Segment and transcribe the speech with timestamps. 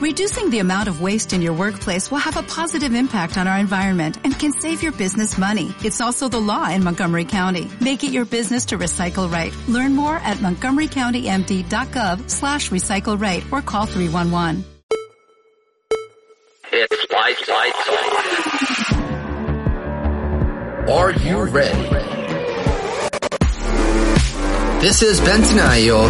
[0.00, 3.58] Reducing the amount of waste in your workplace will have a positive impact on our
[3.58, 5.74] environment and can save your business money.
[5.84, 7.70] It's also the law in Montgomery County.
[7.82, 9.54] Make it your business to recycle right.
[9.68, 14.64] Learn more at montgomerycountymd.gov slash recycle right or call 311.
[16.72, 18.48] It's life, life, life.
[20.88, 21.88] Are you ready?
[24.80, 26.08] This is Bentinayo,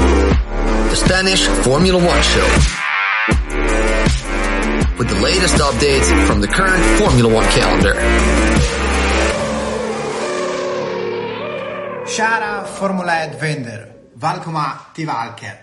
[0.90, 2.79] the Spanish Formula One show.
[5.00, 7.94] With the latest updates from the current Formula One calendar.
[12.04, 15.56] Shara Formula Adventure, Valcoma Tivalker.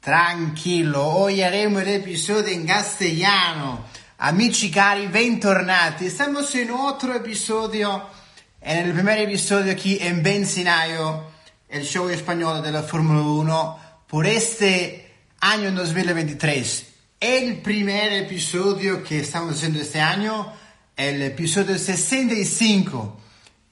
[0.00, 3.86] Tranquillo, hoy haremos el episodio en castellano.
[4.18, 6.06] Amici cari, bentornati.
[6.06, 8.08] Estamos en otro episodio,
[8.60, 11.24] en el primer episodio aquí en Benzinayo,
[11.68, 16.93] el show español de la Fórmula 1, por este año 2023.
[17.26, 20.52] El primer episodio que estamos haciendo este año,
[20.94, 23.18] el episodio 65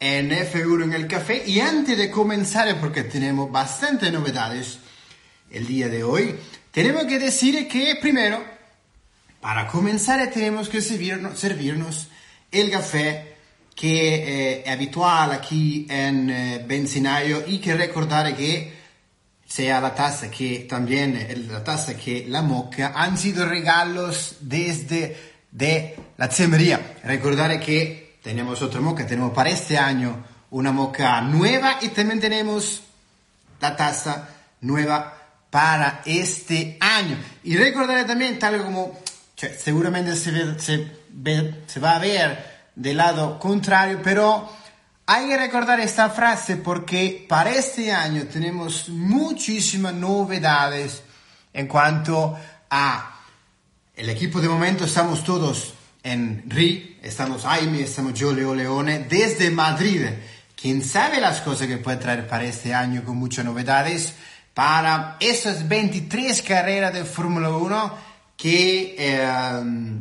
[0.01, 1.43] en F1 en el café.
[1.47, 4.79] Y antes de comenzar, porque tenemos bastantes novedades
[5.51, 6.35] el día de hoy,
[6.71, 8.43] tenemos que decir que primero,
[9.43, 12.09] para comenzar tenemos que servirnos,
[12.51, 13.37] el café
[13.75, 18.82] que eh, es habitual aquí en eh, y que recordar que
[19.53, 25.95] sea la taza que también la taza que la moca han sido regalos desde de
[26.17, 26.97] la cemería.
[27.05, 32.83] Recordar que tenemos otra moca, tenemos para este año una moca nueva y también tenemos
[33.61, 34.27] la taza
[34.63, 35.19] nueva
[35.51, 37.19] para este año.
[37.45, 38.99] Y recordar también, tal como
[39.37, 44.49] cioè, seguramente se, ve, se, ve, se va a ver del lado contrario, pero
[45.13, 51.03] hay que recordar esta frase porque para este año tenemos muchísimas novedades
[51.53, 52.35] en cuanto
[52.71, 53.21] a
[53.95, 54.87] el equipo de momento.
[54.87, 60.07] Estamos todos en RI, estamos Jaime, estamos yo, Leo Leone, desde Madrid.
[60.57, 64.15] Quién sabe las cosas que puede traer para este año con muchas novedades
[64.55, 67.99] para esas 23 carreras de Fórmula 1
[68.39, 70.01] que eh,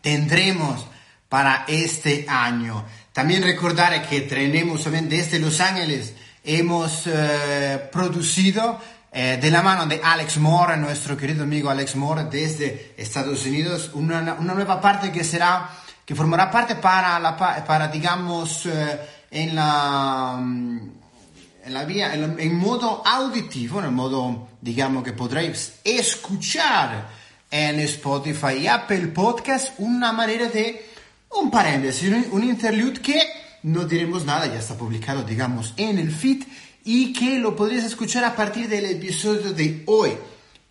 [0.00, 0.86] tendremos
[1.28, 2.84] para este año.
[3.16, 6.12] También recordar que tenemos también desde Los Ángeles,
[6.44, 8.78] hemos eh, producido
[9.10, 13.90] eh, de la mano de Alex Moore, nuestro querido amigo Alex Moore, desde Estados Unidos,
[13.94, 15.70] una, una nueva parte que será,
[16.04, 19.00] que formará parte para, la, para digamos, eh,
[19.30, 25.76] en la, en la vía, en, en, modo auditivo, en el modo, digamos, que podréis
[25.82, 27.08] escuchar
[27.50, 30.95] en Spotify y Apple Podcast, una manera de
[31.30, 33.20] un paréntesis, un, un interlude que
[33.62, 36.44] no diremos nada, ya está publicado, digamos, en el feed
[36.84, 40.16] y que lo podrías escuchar a partir del episodio de hoy.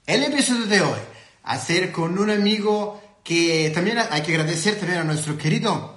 [0.06, 1.00] El episodio de hoy,
[1.44, 5.96] hacer con un amigo que también hay que agradecer también a nuestro querido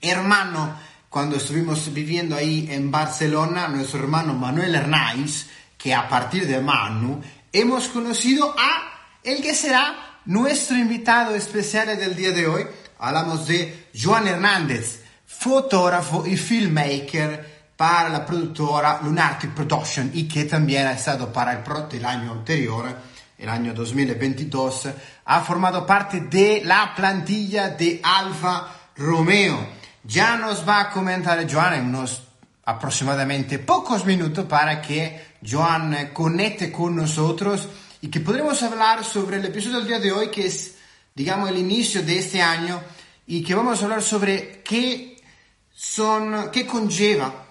[0.00, 0.76] hermano
[1.08, 5.46] cuando estuvimos viviendo ahí en Barcelona, nuestro hermano Manuel Hernáiz,
[5.78, 7.20] que a partir de Manu
[7.52, 12.66] hemos conocido a el que será nuestro invitado especial del día de hoy,
[12.98, 20.86] hablamos de Joan Hernández, fotógrafo y filmmaker para la productora Lunartic Production y que también
[20.86, 22.86] ha estado para el pro del año anterior,
[23.38, 24.88] el año 2022,
[25.26, 28.66] ha formado parte de la plantilla de Alfa
[28.96, 29.64] Romeo.
[30.02, 32.24] Ya nos va a comentar Joan en unos
[32.64, 37.68] aproximadamente pocos minutos para que Joan conecte con nosotros
[38.00, 40.77] y que podremos hablar sobre el episodio del día de hoy que es
[41.18, 42.80] digamos, el inicio de este año
[43.26, 45.20] y que vamos a hablar sobre qué
[45.74, 47.44] son, qué conlleva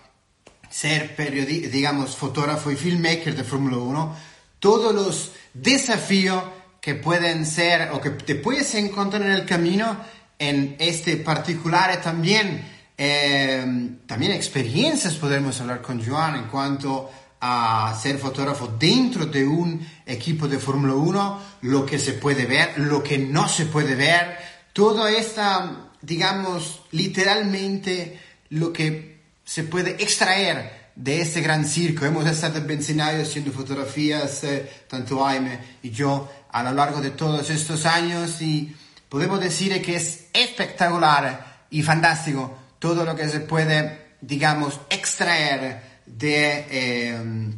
[0.69, 4.15] ser periodista, digamos, fotógrafo y filmmaker de Fórmula 1,
[4.59, 6.41] todos los desafíos
[6.79, 9.97] que pueden ser o que te puedes encontrar en el camino
[10.39, 12.63] en este particular también,
[12.97, 19.85] eh, también experiencias podemos hablar con Joan en cuanto a ser fotógrafo dentro de un
[20.05, 24.37] equipo de Fórmula 1, lo que se puede ver, lo que no se puede ver,
[24.73, 28.19] toda esta, digamos, literalmente
[28.49, 32.05] lo que se puede extraer de este gran circo.
[32.05, 37.11] Hemos estado en Benzinayo haciendo fotografías, eh, tanto Jaime y yo, a lo largo de
[37.11, 38.75] todos estos años y
[39.09, 46.65] podemos decir que es espectacular y fantástico todo lo que se puede, digamos, extraer de,
[46.69, 47.53] eh,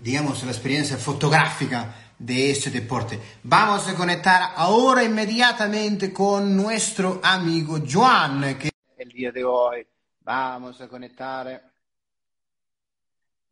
[0.00, 3.18] digamos, la experiencia fotográfica de este deporte.
[3.44, 9.86] Vamos a conectar ahora inmediatamente con nuestro amigo Joan, que el día de hoy
[10.20, 11.70] vamos a conectar.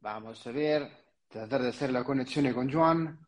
[0.01, 0.91] Vamos a ver,
[1.29, 3.19] tratar de hacer la conexión con Joan.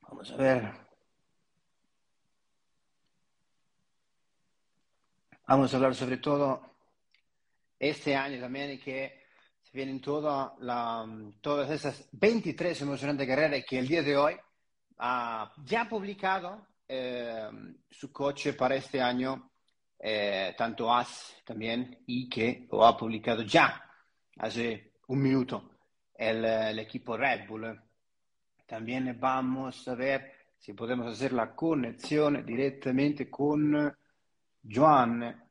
[0.00, 0.72] Vamos a ver.
[5.46, 6.71] Vamos a hablar sobre todo
[7.82, 9.22] este año también que
[9.60, 11.04] se vienen toda la,
[11.40, 14.36] todas esas 23 emocionantes carreras que el día de hoy
[14.98, 17.48] ha ya publicado eh,
[17.90, 19.50] su coche para este año,
[19.98, 23.82] eh, tanto AS también, y que lo ha publicado ya
[24.36, 25.70] hace un minuto
[26.14, 27.82] el, el equipo Red Bull.
[28.64, 33.92] También vamos a ver si podemos hacer la conexión directamente con
[34.72, 35.41] Joan.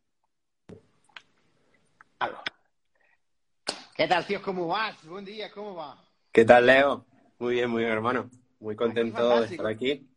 [3.95, 4.41] ¿Qué tal, tío?
[4.41, 5.03] ¿Cómo vas?
[5.06, 5.97] Buen día, ¿cómo va?
[6.31, 7.06] ¿Qué tal, Leo?
[7.39, 8.29] Muy bien, muy bien, hermano.
[8.59, 10.07] Muy contento de estar aquí.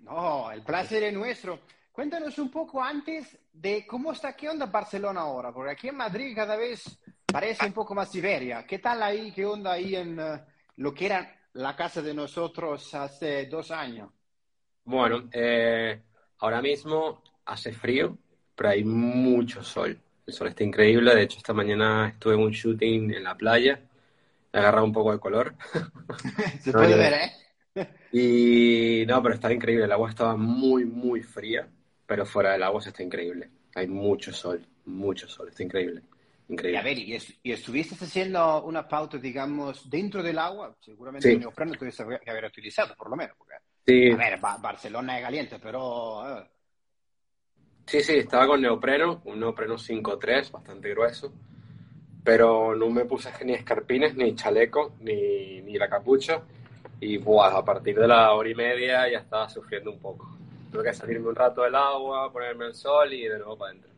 [0.00, 1.58] No, el placer es nuestro.
[1.90, 6.34] Cuéntanos un poco antes de cómo está, qué onda Barcelona ahora, porque aquí en Madrid
[6.36, 8.64] cada vez parece un poco más Siberia.
[8.64, 10.38] ¿Qué tal ahí, qué onda ahí en uh,
[10.76, 14.10] lo que era la casa de nosotros hace dos años?
[14.84, 16.00] Bueno, eh,
[16.38, 18.16] ahora mismo hace frío,
[18.54, 20.00] pero hay mucho sol.
[20.30, 21.12] El sol está increíble.
[21.12, 23.80] De hecho, esta mañana estuve en un shooting en la playa.
[24.52, 25.56] He agarrado un poco de color.
[26.60, 27.32] Se puede ver, ¿eh?
[28.12, 29.84] Y no, pero está increíble.
[29.86, 31.68] El agua estaba muy, muy fría,
[32.06, 33.50] pero fuera del agua se está increíble.
[33.74, 35.48] Hay mucho sol, mucho sol.
[35.48, 36.02] Está increíble.
[36.48, 36.78] Increíble.
[36.78, 40.76] Y a ver, ¿y, es, y estuviste haciendo una pauta, digamos, dentro del agua?
[40.80, 41.34] Seguramente Sí.
[41.34, 43.36] el neopreno tuviste que haber utilizado, por lo menos.
[43.36, 43.54] Porque,
[43.86, 46.38] Sí, a ver, Ba- Barcelona es caliente, pero...
[46.38, 46.50] eh,
[47.90, 51.32] sí, sí, estaba con neopreno, un neopreno 5.3, bastante grueso.
[52.22, 56.42] Pero no me puse ni escarpines, ni chaleco, ni, ni la capucha.
[57.00, 60.38] Y buah, a partir de la hora y media ya estaba sufriendo un poco.
[60.70, 63.90] Tuve que salirme un rato del agua, ponerme el sol y de nuevo para adentro.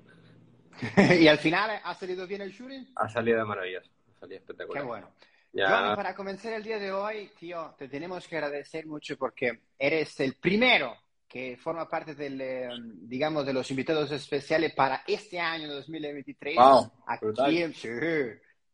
[1.21, 2.93] y al final, ¿ha salido bien el shooting?
[2.97, 4.85] Ha salido de maravilloso, ha salido Qué espectacular.
[4.85, 5.11] bueno.
[5.53, 9.61] Ya, Johnny, para comenzar el día de hoy, tío, te tenemos que agradecer mucho porque
[9.79, 10.97] eres el primero
[11.33, 12.69] que forma parte del, eh,
[13.05, 16.57] digamos, de los invitados especiales para este año 2023.
[16.57, 17.75] Wow, Aquí, brutal.
[17.75, 17.89] sí,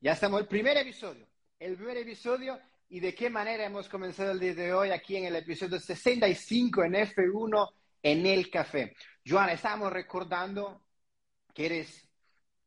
[0.01, 1.25] ya estamos, el primer episodio,
[1.57, 2.59] el primer episodio
[2.89, 6.83] y de qué manera hemos comenzado el día de hoy aquí en el episodio 65
[6.83, 7.69] en F1
[8.03, 8.93] en el café.
[9.25, 10.83] Joana, estábamos recordando
[11.55, 12.09] que eres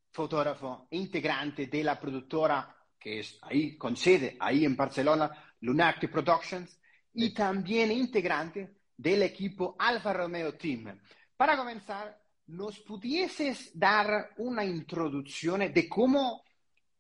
[0.10, 5.30] fotógrafo integrante de la productora que es ahí con sede ahí en Barcelona,
[5.60, 6.80] Lunarty Productions,
[7.14, 10.96] y también integrante del equipo Alfa Romeo Team.
[11.36, 16.44] Para comenzar, ¿nos pudieses dar una introducción de cómo,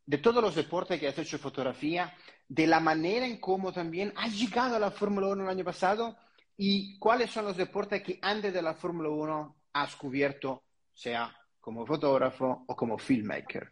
[0.03, 2.11] de todos los deportes que has hecho fotografía,
[2.47, 6.17] de la manera en cómo también has llegado a la Fórmula 1 el año pasado
[6.57, 11.85] y cuáles son los deportes que antes de la Fórmula 1 has cubierto, sea como
[11.85, 13.71] fotógrafo o como filmmaker?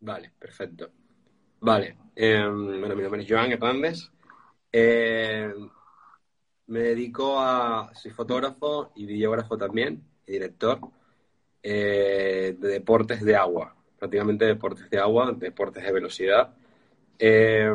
[0.00, 0.90] Vale, perfecto.
[1.60, 4.10] Vale, eh, bueno, mi nombre es Joan Hernández.
[4.72, 5.52] Eh,
[6.72, 7.90] me dedico a.
[7.94, 10.80] Soy fotógrafo y videógrafo también, y director
[11.62, 16.54] eh, de deportes de agua, prácticamente deportes de agua, deportes de velocidad.
[17.18, 17.70] Eh,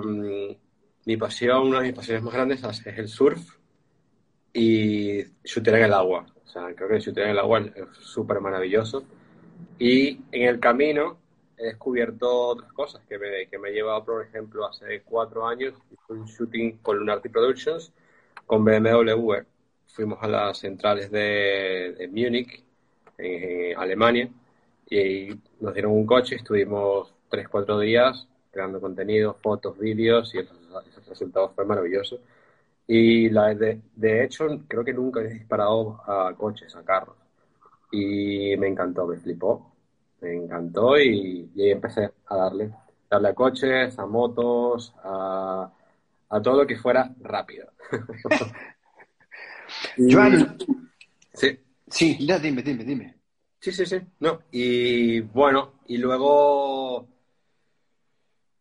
[1.05, 3.59] mi pasión, una de mis pasiones más grandes es el surf
[4.51, 6.25] y shooter en el agua.
[6.43, 9.03] O sea, creo que shooter en el agua es súper maravilloso.
[9.77, 11.19] Y en el camino
[11.55, 15.75] he descubierto otras cosas que me, que me he llevado, por ejemplo, hace cuatro años,
[16.09, 17.93] un shooting con Lunarty Productions,
[18.47, 19.35] con BMW.
[19.87, 22.63] Fuimos a las centrales de, de Múnich,
[23.17, 24.29] en, en Alemania,
[24.89, 30.57] y nos dieron un coche, estuvimos tres, cuatro días creando contenido, fotos, vídeos, y esos,
[30.87, 32.19] esos resultados fue maravilloso.
[32.87, 37.17] Y la, de, de hecho, creo que nunca he disparado a coches, a carros.
[37.91, 39.73] Y me encantó, me flipó,
[40.21, 42.71] me encantó y, y ahí empecé a darle,
[43.09, 45.71] darle a coches, a motos, a,
[46.29, 47.71] a todo lo que fuera rápido.
[49.97, 50.57] Y- Joan,
[51.33, 53.15] Sí, sí, ya dime, dime, dime.
[53.59, 53.97] sí, sí, sí.
[54.19, 57.07] No, y bueno, y luego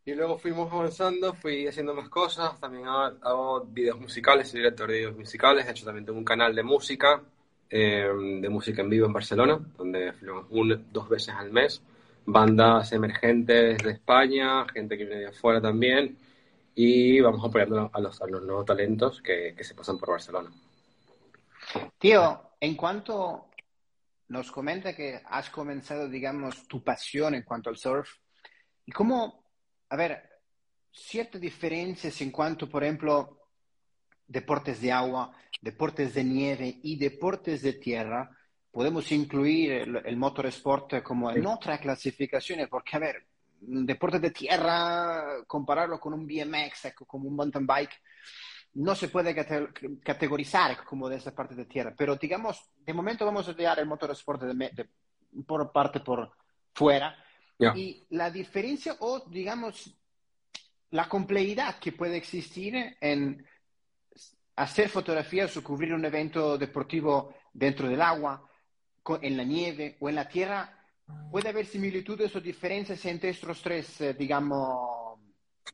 [0.04, 4.88] y luego fuimos avanzando, fui haciendo más cosas, también hago, hago videos musicales, soy director
[4.88, 7.22] de videos musicales, he hecho también tengo un canal de música,
[7.68, 8.08] eh,
[8.40, 10.12] de música en vivo en Barcelona, donde
[10.50, 11.82] un- dos veces al mes,
[12.24, 16.16] bandas emergentes de España, gente que viene de afuera también,
[16.78, 20.52] y vamos apoyando a los, a los nuevos talentos que, que se pasan por Barcelona.
[21.98, 23.48] Tío, en cuanto
[24.28, 28.10] nos comenta que has comenzado, digamos, tu pasión en cuanto al surf,
[28.84, 29.42] y cómo,
[29.88, 30.28] a ver,
[30.92, 33.48] ciertas diferencias en cuanto, por ejemplo,
[34.26, 38.30] deportes de agua, deportes de nieve y deportes de tierra,
[38.70, 43.26] podemos incluir el, el motorsport como en otras clasificaciones, porque, a ver,
[43.62, 48.02] un deporte de tierra, compararlo con un BMX, como un mountain bike,
[48.74, 49.34] no se puede
[50.02, 53.86] categorizar como de esa parte de tierra, pero digamos, de momento vamos a dejar el
[53.86, 54.88] motorsport de, de,
[55.44, 56.30] por parte por
[56.74, 57.16] fuera.
[57.58, 57.72] Ya.
[57.74, 59.96] Y la diferencia o, digamos,
[60.90, 63.46] la complejidad que puede existir en
[64.56, 68.46] hacer fotografías o cubrir un evento deportivo dentro del agua,
[69.22, 70.75] en la nieve o en la tierra,
[71.30, 75.18] puede haber similitudes o diferencias entre estos tres, eh, digamos,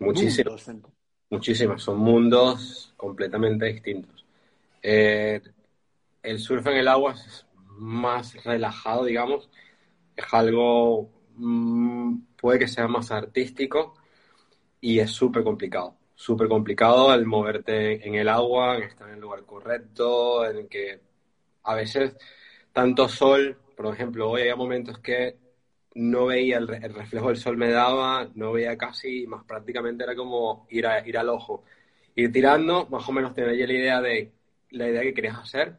[0.01, 0.69] Muchísimas.
[0.69, 0.93] mundos.
[1.31, 4.25] Muchísimas, son mundos completamente distintos.
[4.83, 5.41] Eh,
[6.23, 9.49] el surf en el agua es más relajado, digamos,
[10.17, 13.95] es algo, mm, puede que sea más artístico
[14.81, 19.21] y es súper complicado, súper complicado el moverte en el agua, en estar en el
[19.21, 21.01] lugar correcto, en que
[21.63, 22.15] a veces
[22.73, 25.37] tanto sol, por ejemplo, hoy había momentos que
[25.95, 30.15] no veía el, el reflejo del sol me daba, no veía casi, más prácticamente era
[30.17, 31.65] como ir, a- ir al ojo,
[32.15, 34.33] ir tirando, más o menos tener ya la idea de
[34.71, 35.77] la idea que querías hacer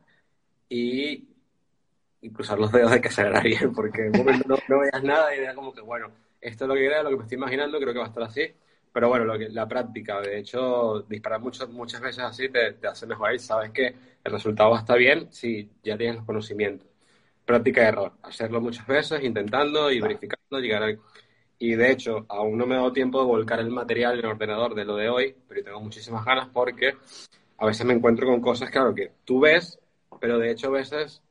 [0.69, 1.27] y,
[2.21, 5.03] y cruzar los dedos de que saliera bien, porque en un momento no, no veías
[5.03, 7.37] nada y era como que, bueno, esto es lo que era, lo que me estoy
[7.37, 8.43] imaginando, creo que va a estar así.
[8.93, 13.07] Pero bueno, lo la práctica, de hecho, disparar muchas muchas veces así te, te hace
[13.07, 13.87] mejorar y sabes que
[14.23, 16.87] el resultado va a estar bien si ya tienes los conocimientos.
[17.45, 20.99] Práctica de error, hacerlo muchas veces, intentando y verificando, llegar al...
[21.59, 24.31] Y de hecho, aún no me he dado tiempo de volcar el material en el
[24.31, 26.95] ordenador de lo de hoy, pero tengo muchísimas ganas porque
[27.57, 29.79] a veces me encuentro con cosas, claro, que tú ves,
[30.19, 31.21] pero de hecho a veces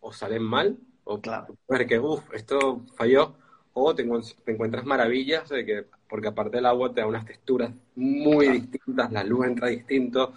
[0.00, 1.54] o salen mal, o Claro.
[1.68, 3.34] ver que, uff, esto falló,
[3.74, 4.02] o te
[4.46, 9.24] encuentras maravillas de que, porque aparte el agua te da unas texturas muy distintas, la
[9.24, 10.32] luz entra distinto,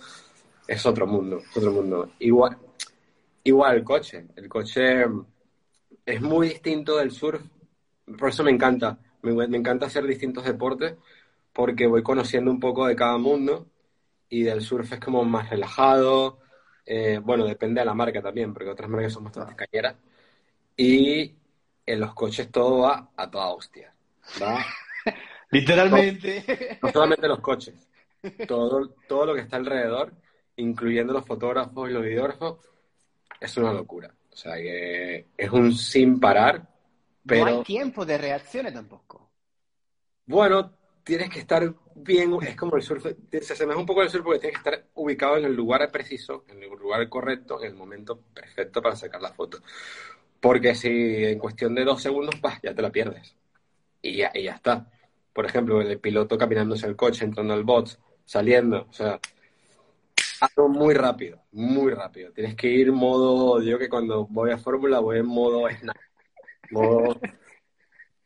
[0.68, 2.10] es otro mundo, es otro mundo.
[2.20, 2.58] Igual,
[3.44, 5.06] igual el coche, el coche
[6.06, 7.42] es muy distinto del surf,
[8.18, 10.96] por eso me encanta, me, me encanta hacer distintos deportes,
[11.54, 13.68] porque voy conociendo un poco de cada mundo,
[14.30, 16.40] y del surf es como más relajado,
[16.86, 19.96] eh, bueno, depende de la marca también, porque otras marcas son bastante cañeras.
[20.76, 21.36] Y
[21.86, 23.94] en los coches todo va a toda hostia.
[24.42, 24.66] ¿va?
[25.52, 26.80] Literalmente.
[26.82, 27.88] No solamente los coches,
[28.48, 30.14] todo, todo lo que está alrededor,
[30.56, 32.58] incluyendo los fotógrafos y los videógrafos,
[33.40, 34.14] es una locura.
[34.32, 36.68] O sea que es un sin parar,
[37.26, 39.32] pero No hay tiempo de reacciones tampoco.
[40.26, 43.06] bueno, tienes que estar bien, es como el surf,
[43.42, 46.46] se asemeja un poco al surf porque tienes que estar ubicado en el lugar preciso,
[46.48, 49.60] en el lugar correcto, en el momento perfecto para sacar la foto.
[50.40, 53.36] Porque si en cuestión de dos segundos, bah, ya te la pierdes.
[54.02, 54.92] Y ya, y ya está.
[55.34, 59.20] Por ejemplo, el piloto caminándose al coche, entrando al bot, saliendo, o sea,
[60.42, 62.32] algo muy rápido, muy rápido.
[62.34, 65.96] Tienes que ir modo, yo que cuando voy a Fórmula voy en modo snap,
[66.70, 67.22] modo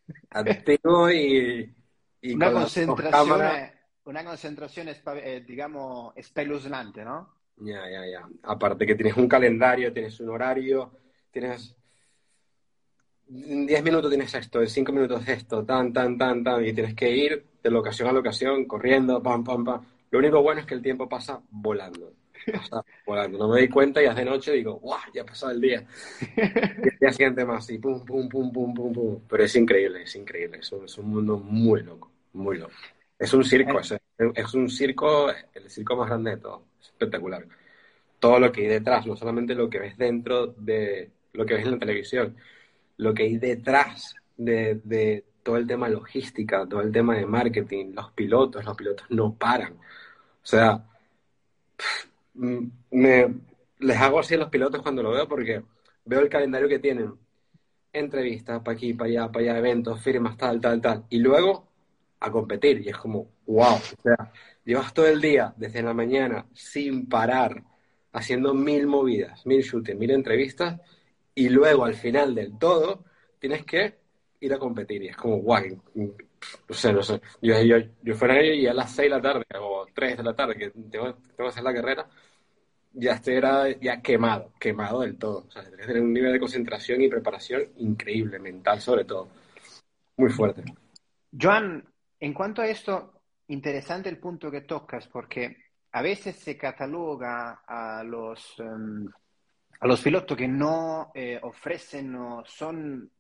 [0.32, 1.74] activo y,
[2.22, 3.74] y Una con concentración, cámaras.
[4.06, 7.18] una concentración, espa- eh, digamos, espeluznante, ¿no?
[7.58, 8.30] Ya, ya, ya.
[8.44, 10.92] Aparte que tienes un calendario, tienes un horario,
[11.32, 11.76] tienes...
[13.30, 16.94] En 10 minutos tienes esto, en 5 minutos esto, tan, tan, tan, tan, y tienes
[16.96, 19.82] que ir de locación a locación, corriendo, pam, pam, pam.
[20.14, 22.14] Lo único bueno es que el tiempo pasa volando.
[22.54, 23.40] Pasa volando.
[23.40, 25.02] No me doy cuenta y ya de noche digo, ¡guau!
[25.12, 25.88] Ya ha pasado el día.
[26.38, 29.20] Y el día siguiente más, y pum, pum, pum, pum, pum, pum.
[29.28, 30.60] Pero es increíble, es increíble.
[30.60, 32.74] Es un, mundo muy loco, muy loco.
[33.18, 33.96] Es un circo, es,
[34.36, 36.64] es un circo, el circo más grande de todo.
[36.80, 37.48] Es espectacular.
[38.20, 41.66] Todo lo que hay detrás, no solamente lo que ves dentro de lo que ves
[41.66, 42.36] en la televisión,
[42.98, 47.94] lo que hay detrás de, de todo el tema logística, todo el tema de marketing,
[47.96, 49.74] los pilotos, los pilotos no paran.
[50.44, 50.86] O sea,
[52.34, 53.36] mm, me,
[53.80, 55.64] les hago así a los pilotos cuando lo veo porque
[56.06, 57.14] veo el calendario que tienen.
[57.92, 61.06] Entrevistas para aquí, para allá, para allá, eventos, firmas, tal, tal, tal.
[61.10, 61.68] Y luego
[62.24, 62.82] a competir.
[62.82, 63.76] Y es como, wow.
[63.76, 64.32] O sea,
[64.66, 67.64] llevas todo el día, desde la mañana, sin parar,
[68.14, 70.80] haciendo mil movidas, mil shootings, mil entrevistas.
[71.36, 73.04] Y luego, al final del todo,
[73.40, 74.00] tienes que
[74.40, 75.04] ir a competir.
[75.04, 75.78] Y es como, guay.
[76.68, 77.22] No sé, no sé.
[77.42, 80.24] Yo, yo, yo fuera ellos y a las 6 de la tarde o 3 de
[80.24, 82.08] la tarde, que tengo, tengo que hacer la carrera,
[82.94, 85.46] ya este era ya quemado, quemado del todo.
[85.48, 89.30] O sea, tienes que tener un nivel de concentración y preparación increíble, mental sobre todo.
[90.18, 90.64] Muy fuerte.
[91.40, 91.84] Joan,
[92.20, 95.58] en cuanto a esto, interesante el punto que tocas, porque
[95.92, 99.08] a veces se cataloga a los, um,
[99.80, 103.12] a los pilotos que no eh, ofrecen o son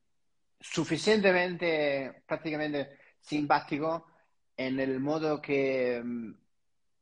[0.59, 4.03] suficientemente, prácticamente simpáticos
[4.55, 6.35] en el modo que um,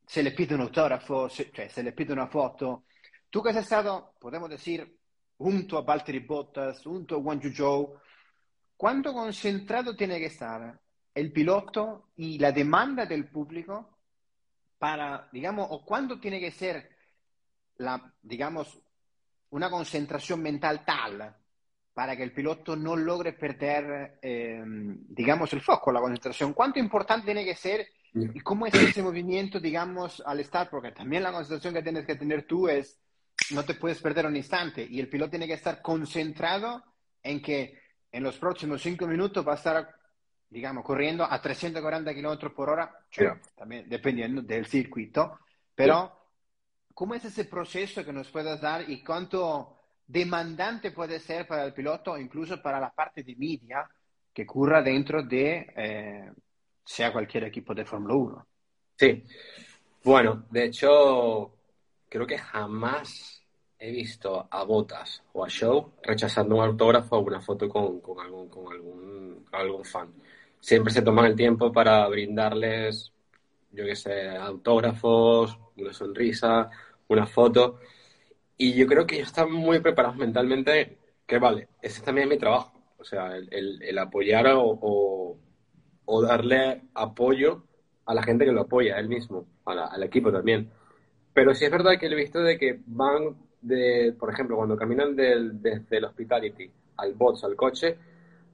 [0.05, 2.85] se les pide un autógrafo, se, cioè se les pide una foto.
[3.29, 4.99] Tú que has estado, podemos decir,
[5.37, 7.97] junto a Valtteri Bottas, junto a Wang Zhou,
[8.77, 10.79] ¿cuánto concentrado tiene que estar
[11.13, 13.97] el piloto y la demanda del público
[14.77, 16.89] para, digamos, o cuándo tiene que ser
[17.77, 18.79] la, digamos,
[19.49, 21.40] una concentración mental tal
[21.93, 26.53] para que el piloto no logre perder, eh, digamos, el foco, la concentración.
[26.53, 30.69] ¿Cuánto importante tiene que ser y cómo es ese movimiento, digamos, al estar?
[30.69, 32.97] Porque también la concentración que tienes que tener tú es,
[33.51, 36.83] no te puedes perder un instante y el piloto tiene que estar concentrado
[37.23, 37.79] en que
[38.11, 39.95] en los próximos cinco minutos va a estar,
[40.49, 43.05] digamos, corriendo a 340 kilómetros por hora,
[43.55, 45.39] también dependiendo del circuito,
[45.75, 46.11] pero
[46.93, 49.80] ¿cómo es ese proceso que nos puedes dar y cuánto
[50.11, 53.89] demandante puede ser para el piloto, incluso para la parte de media
[54.33, 56.31] que ocurra dentro de, eh,
[56.83, 58.47] sea cualquier equipo de Fórmula 1?
[58.97, 59.23] Sí,
[60.03, 61.53] bueno, de hecho,
[62.09, 63.41] creo que jamás
[63.79, 68.19] he visto a Botas o a Show rechazando un autógrafo o una foto con, con,
[68.19, 70.13] algún, con, algún, algún fan.
[70.59, 73.11] Siempre se toman el tiempo para brindarles,
[73.71, 76.69] yo qué sé, autógrafos, una sonrisa,
[77.07, 77.79] una foto.
[78.61, 82.37] Y yo creo que ellos están muy preparados mentalmente, que vale, ese también es mi
[82.37, 82.71] trabajo.
[82.99, 85.37] O sea, el, el, el apoyar o, o,
[86.05, 87.63] o, darle apoyo
[88.05, 90.69] a la gente que lo apoya, él mismo, a la, al equipo también.
[91.33, 95.15] Pero sí es verdad que he visto de que van de, por ejemplo, cuando caminan
[95.15, 97.97] del, desde el hospitality al box, al coche,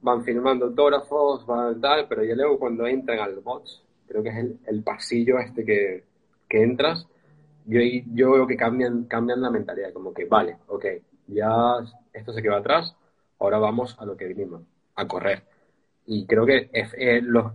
[0.00, 4.36] van filmando autógrafos, van tal, pero ya luego cuando entran al box, creo que es
[4.38, 6.04] el, el pasillo este que,
[6.48, 7.06] que entras,
[7.68, 7.80] yo,
[8.14, 10.86] yo veo que cambian, cambian la mentalidad, como que, vale, ok,
[11.26, 11.76] ya
[12.14, 12.96] esto se quedó atrás,
[13.38, 14.62] ahora vamos a lo que vinimos,
[14.94, 15.44] a correr.
[16.06, 17.52] Y creo que eh, los,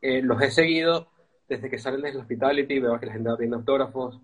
[0.00, 1.06] eh, los he seguido
[1.48, 4.20] desde que salen del hospitality, veo que la gente va pidiendo autógrafos,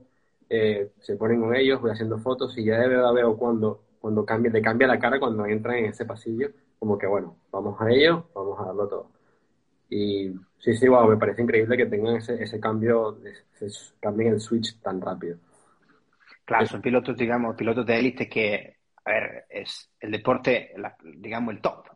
[0.51, 4.25] eh, se ponen con ellos, voy haciendo fotos y ya de verdad veo cuando, cuando
[4.25, 7.89] cambia, le cambia la cara cuando entran en ese pasillo, como que bueno, vamos a
[7.91, 9.18] ello, vamos a darlo todo.
[9.89, 13.19] Y sí, sí, wow, me parece increíble que tengan ese, ese cambio,
[13.61, 15.39] ese, cambien el switch tan rápido.
[16.45, 21.55] Claro, son pilotos, digamos, pilotos de élite que, a ver, es el deporte, la, digamos,
[21.55, 21.87] el top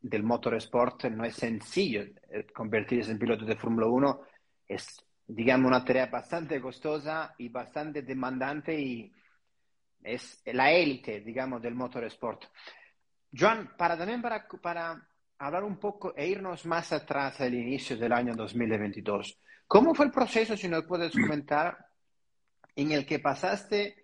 [0.00, 4.20] del motorsport, no es sencillo eh, convertirse en piloto de Fórmula 1,
[4.68, 9.12] es digamos, una tarea bastante costosa y bastante demandante y
[10.02, 12.44] es la élite, digamos, del motorsport.
[13.32, 18.12] Joan, para también para, para hablar un poco e irnos más atrás al inicio del
[18.12, 21.86] año 2022, ¿cómo fue el proceso, si nos puedes comentar,
[22.76, 23.96] en el que pasaste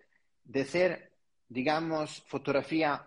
[0.44, 1.12] de ser,
[1.48, 3.06] digamos, fotografía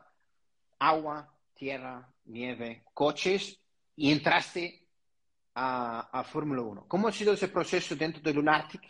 [0.80, 3.60] agua, tierra, nieve, coches
[3.96, 4.88] y entraste
[5.56, 6.86] a, a Fórmula 1.
[6.88, 8.82] ¿Cómo ha sido ese proceso dentro de Lunatic?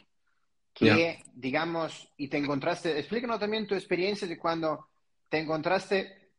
[0.73, 1.17] Que, yeah.
[1.33, 4.89] digamos, y te encontraste, explícanos también tu experiencia de cuando
[5.29, 6.31] te encontraste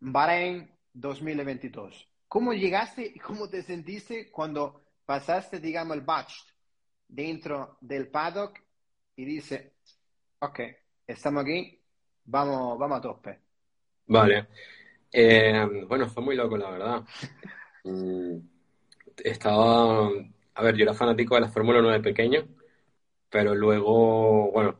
[0.00, 2.11] Bahrein 2022.
[2.32, 6.32] ¿Cómo llegaste y cómo te sentiste cuando pasaste, digamos, el batch
[7.06, 8.58] dentro del paddock
[9.16, 9.74] y dice,
[10.38, 10.60] ok,
[11.06, 11.78] estamos aquí,
[12.24, 13.40] vamos, vamos a tope?
[14.06, 14.48] Vale.
[15.12, 17.02] Eh, bueno, fue muy loco, la verdad.
[17.84, 18.38] Mm,
[19.24, 20.08] estaba,
[20.54, 22.46] a ver, yo era fanático de la Fórmula 1 de pequeño,
[23.28, 24.78] pero luego, bueno,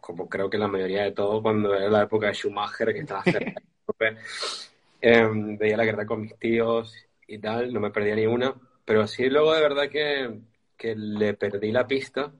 [0.00, 3.24] como creo que la mayoría de todo, cuando era la época de Schumacher, que estaba
[3.24, 3.60] cerca,
[5.08, 6.92] eh, veía la guerra con mis tíos
[7.28, 8.52] y tal, no me perdía ni una,
[8.84, 10.40] pero sí luego de verdad que,
[10.76, 12.32] que le perdí la pista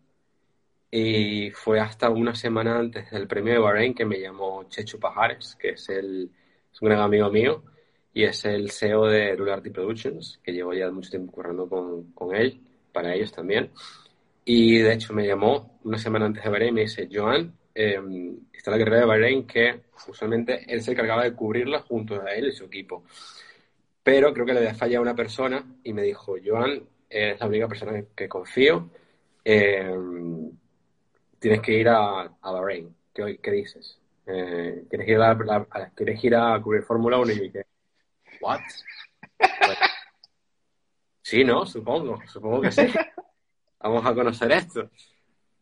[0.90, 5.54] y fue hasta una semana antes del premio de Bahrein que me llamó Chechu Pajares,
[5.54, 6.28] que es, el,
[6.72, 7.62] es un gran amigo mío,
[8.12, 12.34] y es el CEO de Lularty Productions, que llevo ya mucho tiempo currando con, con
[12.34, 12.60] él,
[12.92, 13.70] para ellos también.
[14.44, 18.00] Y de hecho me llamó una semana antes de Bahrein y me dice, Joan, eh,
[18.52, 22.48] está la carrera de Bahrein que usualmente él se encargaba de cubrirla junto a él
[22.48, 23.04] y su equipo.
[24.02, 27.68] Pero creo que le había fallado una persona y me dijo, Joan, eres la única
[27.68, 28.88] persona que confío,
[29.44, 29.94] eh,
[31.38, 32.94] tienes que ir a, a Bahrein.
[33.12, 33.98] ¿Qué, qué dices?
[34.26, 37.32] Eh, ¿quieres, ir a, a, ¿Quieres ir a cubrir Fórmula 1?
[37.32, 37.66] Y dije,
[38.40, 38.60] ¿what?
[41.22, 41.66] sí, ¿no?
[41.66, 42.86] Supongo, supongo que sí.
[43.80, 44.90] Vamos a conocer esto.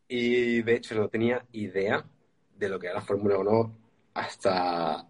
[0.08, 2.04] Y de hecho no tenía idea
[2.56, 3.78] de lo que era la Fórmula 1
[4.14, 5.06] hasta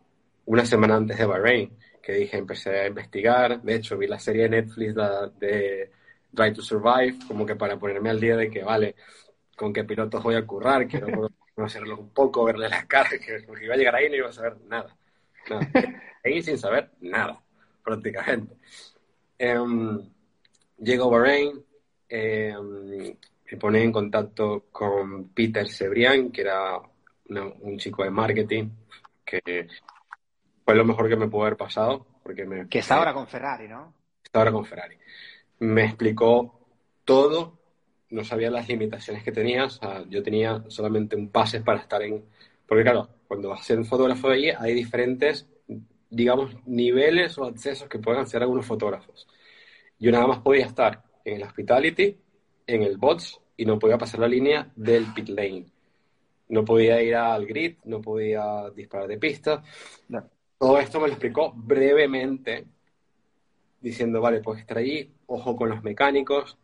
[0.47, 3.63] una semana antes de Bahrein, que dije, empecé a investigar.
[3.63, 4.95] De hecho, vi la serie de Netflix
[5.39, 5.91] de
[6.33, 8.95] Drive to Survive, como que para ponerme al día de que, vale,
[9.57, 11.07] con qué pilotos voy a currar, quiero
[11.55, 14.33] conocerlos un poco, verle las caras, que iba a llegar ahí y no iba a
[14.33, 14.97] saber nada.
[15.49, 15.71] nada.
[16.25, 17.39] Ahí sin saber nada
[17.83, 18.57] prácticamente.
[19.39, 19.59] Eh,
[20.79, 21.63] llego a Bahrein,
[22.09, 22.55] eh,
[23.55, 26.81] me pone en contacto con Peter Cebrián, que era
[27.29, 28.69] una, un chico de marketing,
[29.25, 29.69] que
[30.65, 32.05] fue lo mejor que me pudo haber pasado.
[32.23, 33.95] Porque me, que está ahora con Ferrari, ¿no?
[34.25, 34.97] Está ahora con Ferrari.
[35.61, 36.67] Me explicó
[37.05, 37.61] todo
[38.11, 39.65] no sabía las limitaciones que tenía.
[39.65, 42.25] O sea, yo tenía solamente un pase para estar en...
[42.67, 45.49] Porque claro, cuando vas a ser un fotógrafo de allí hay diferentes,
[46.11, 49.29] digamos, niveles o accesos que pueden hacer algunos fotógrafos.
[49.99, 52.17] Yo nada más podía estar en el hospitality,
[52.67, 55.67] en el bots y no podía pasar la línea del pit lane.
[56.49, 59.63] No podía ir al grid, no podía disparar de pista.
[60.09, 60.29] No.
[60.59, 62.67] Todo esto me lo explicó brevemente,
[63.81, 66.57] diciendo, vale, puedes estar allí, ojo con los mecánicos.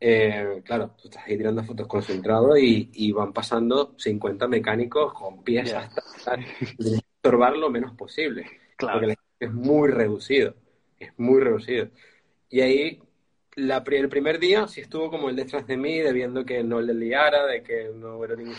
[0.00, 5.42] Eh, claro, tú estás ahí tirando fotos concentrado y, y van pasando 50 mecánicos con
[5.42, 5.80] pies Ya.
[5.80, 8.46] hasta hasta- y tienes que estorbar lo menos posible.
[8.76, 8.98] Claro.
[9.00, 10.54] Porque el es muy reducido,
[10.98, 11.88] es muy reducido.
[12.50, 13.00] Y ahí,
[13.58, 16.80] la, el primer día sí estuvo como el detrás de mí, de viendo que no
[16.80, 18.54] le liara, de que no hubiera ningún,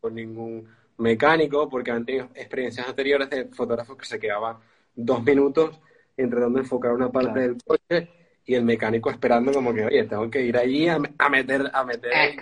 [0.00, 0.68] con ningún
[0.98, 4.58] mecánico, porque han tenido experiencias anteriores de fotógrafos que se quedaban
[4.94, 5.80] dos minutos
[6.16, 7.40] intentando enfocar una parte Claro.
[7.48, 8.10] del coche
[8.44, 11.84] y el mecánico esperando como que, oye, tengo que ir allí a, a meter, a
[11.84, 12.40] meter el.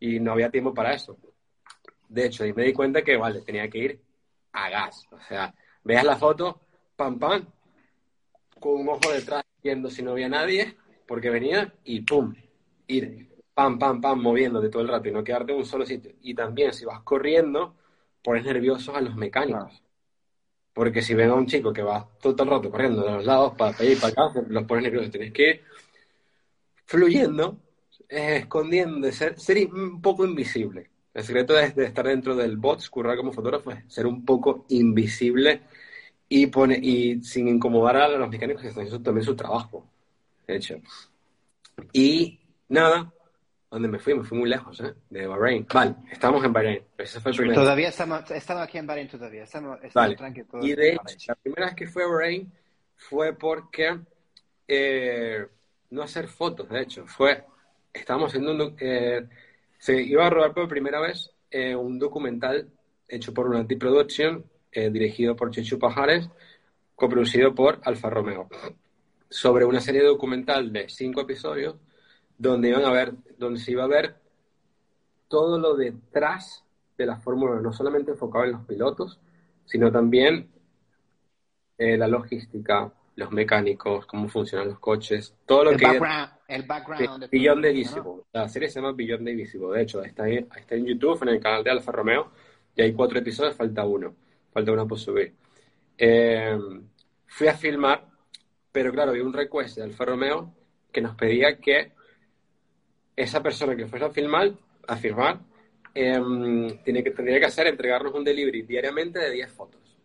[0.00, 1.16] Y no había tiempo para eso.
[2.08, 4.00] De hecho, ahí me di cuenta que, vale, tenía que ir
[4.52, 5.06] a gas.
[5.10, 6.60] O sea, veas la foto,
[6.96, 7.44] pam, pam,
[8.60, 12.34] con un ojo detrás viendo si no había nadie, porque venía, y pum,
[12.86, 16.12] ir, pam, pam, pam, moviéndote todo el rato y no quedarte en un solo sitio.
[16.22, 17.74] Y también, si vas corriendo,
[18.22, 19.82] pones nerviosos a los mecánicos.
[20.72, 23.54] Porque si ven a un chico que va todo el rato corriendo de los lados
[23.56, 25.10] para, allá y para acá, los pones nerviosos.
[25.10, 25.62] Tienes que ir
[26.84, 27.58] fluyendo,
[28.08, 30.90] eh, escondiendo, ser, ser un poco invisible.
[31.12, 34.66] El secreto es de estar dentro del bot, currar como fotógrafo, es ser un poco
[34.68, 35.62] invisible
[36.28, 39.86] y, pone, y sin incomodar a los mecánicos que están haciendo también su trabajo,
[40.46, 40.76] de hecho.
[41.92, 42.38] Y
[42.68, 43.12] nada,
[43.70, 44.14] ¿dónde me fui?
[44.14, 44.94] Me fui muy lejos, ¿eh?
[45.08, 45.66] De Bahrein.
[45.72, 46.82] Vale, estamos en Bahrein.
[46.98, 49.44] Ese fue el Todavía estamos, estamos aquí en Bahrein todavía.
[49.44, 50.46] Estamos, estamos Vale.
[50.62, 52.52] Y de hecho, la primera vez que fui a Bahrein
[52.96, 53.98] fue porque
[54.66, 55.46] eh,
[55.90, 57.44] no hacer fotos, de hecho, fue,
[57.92, 59.26] estábamos haciendo un, eh,
[59.78, 62.68] se iba a rodar por primera vez eh, un documental
[63.08, 66.28] hecho por una Production, eh, dirigido por Chechu Pajares,
[66.94, 68.48] coproducido por Alfa Romeo,
[69.28, 71.76] sobre una serie documental de cinco episodios
[72.36, 74.16] donde iban a ver, donde se iba a ver
[75.28, 76.64] todo lo detrás
[76.96, 79.18] de la Fórmula 1, no solamente enfocado en los pilotos,
[79.64, 80.48] sino también
[81.76, 86.62] eh, la logística, los mecánicos, cómo funcionan los coches, todo lo el que background, el
[86.64, 87.20] background.
[87.20, 88.02] de Beyond todo the esto, ¿no?
[88.04, 88.24] Visible.
[88.32, 89.76] La serie se llama Beyond the Visible.
[89.76, 92.30] De hecho, está, ahí- está en YouTube, en el canal de Alfa Romeo,
[92.74, 94.14] y hay cuatro episodios, falta uno.
[94.58, 95.34] Falta por subir.
[95.96, 96.58] Eh,
[97.26, 98.08] fui a filmar,
[98.72, 100.52] pero claro, había un request de Alfa Romeo
[100.90, 101.92] que nos pedía que
[103.14, 104.52] esa persona que fuese a filmar,
[104.88, 105.38] a firmar,
[105.94, 109.96] em, tiene que, tendría que hacer entregarnos un delivery diariamente de 10 fotos.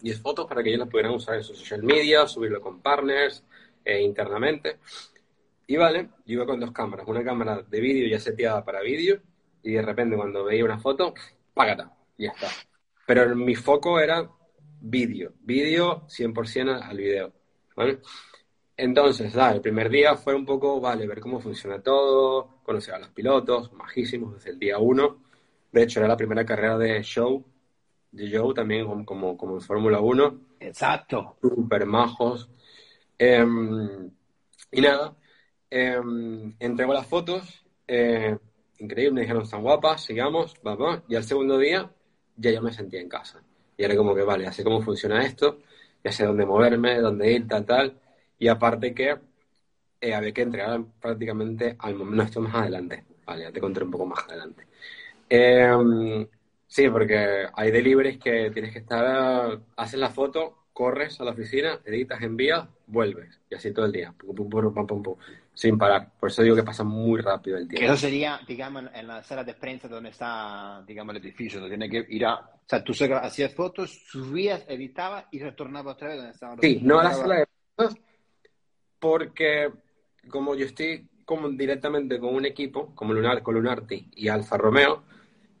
[0.00, 3.44] 10 fotos para que ellos las pudieran usar en sus social media, subirlo con partners,
[3.84, 4.78] eh, internamente.
[5.66, 9.20] Y vale, yo iba con dos cámaras, una cámara de vídeo ya seteada para vídeo,
[9.64, 11.14] y de repente cuando veía una foto,
[11.52, 12.48] págata, ya está.
[13.06, 14.28] Pero mi foco era
[14.80, 17.32] vídeo, vídeo 100% al vídeo,
[17.76, 18.00] ¿vale?
[18.76, 22.98] Entonces, nada, el primer día fue un poco, vale, ver cómo funciona todo, conocer a
[22.98, 25.22] los pilotos, majísimos desde el día uno.
[25.70, 27.44] De hecho, era la primera carrera de show,
[28.10, 31.36] de Joe también como, como, como en Fórmula 1 Exacto.
[31.40, 32.48] súper majos.
[33.18, 34.10] Em,
[34.70, 35.16] y nada,
[35.70, 38.36] em, entrego las fotos, eh,
[38.78, 41.02] increíble, me dijeron, están guapas, sigamos, vamos.
[41.08, 41.90] Y al segundo día
[42.36, 43.42] ya yo me sentía en casa.
[43.76, 45.60] Y era como que, vale, ya sé cómo funciona esto,
[46.04, 48.00] ya sé dónde moverme, dónde ir, tal, tal.
[48.38, 49.18] Y aparte que
[50.00, 53.92] eh, había que entregar prácticamente al momento, esto más adelante, vale, ya te contaré un
[53.92, 54.66] poco más adelante.
[55.28, 56.26] Em,
[56.66, 61.80] sí, porque hay deliveries que tienes que estar, haces la foto, corres a la oficina,
[61.84, 63.38] editas, envías, vuelves.
[63.50, 65.16] Y así todo el día, pum, pum, pum,
[65.54, 66.10] sin parar.
[66.18, 67.92] Por eso digo que pasa muy rápido el Que tiempo.
[67.92, 71.60] eso sería, digamos, en la sala de prensa donde está, digamos, el edificio.
[71.60, 72.36] donde Tiene que ir a.
[72.36, 76.80] O sea, tú hacías fotos, subías, editabas y retornabas otra vez donde estaban los Sí,
[76.82, 77.96] no a la sala de prensa,
[78.98, 79.70] porque
[80.28, 85.02] como yo estoy como directamente con un equipo, como Lunar, con Lunarti y Alfa Romeo,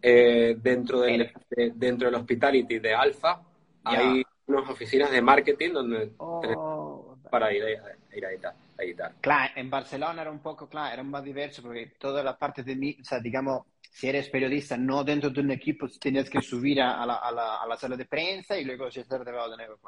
[0.00, 3.42] eh, dentro, del, de- dentro del hospitality de Alfa
[3.84, 8.54] hay unas oficinas de marketing donde Oh, para ir a, a ir a editar.
[8.78, 9.12] a editar.
[9.20, 12.74] Claro, en Barcelona era un poco, claro, era más diverso porque toda la parte de
[12.76, 16.80] mí, o sea, digamos, si eres periodista no dentro de un equipo, tenías que subir
[16.82, 19.56] a, la, a la- a la sala de prensa y luego estar de lado de
[19.58, 19.78] nuevo.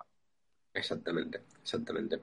[0.74, 2.20] Exactamente, exactamente.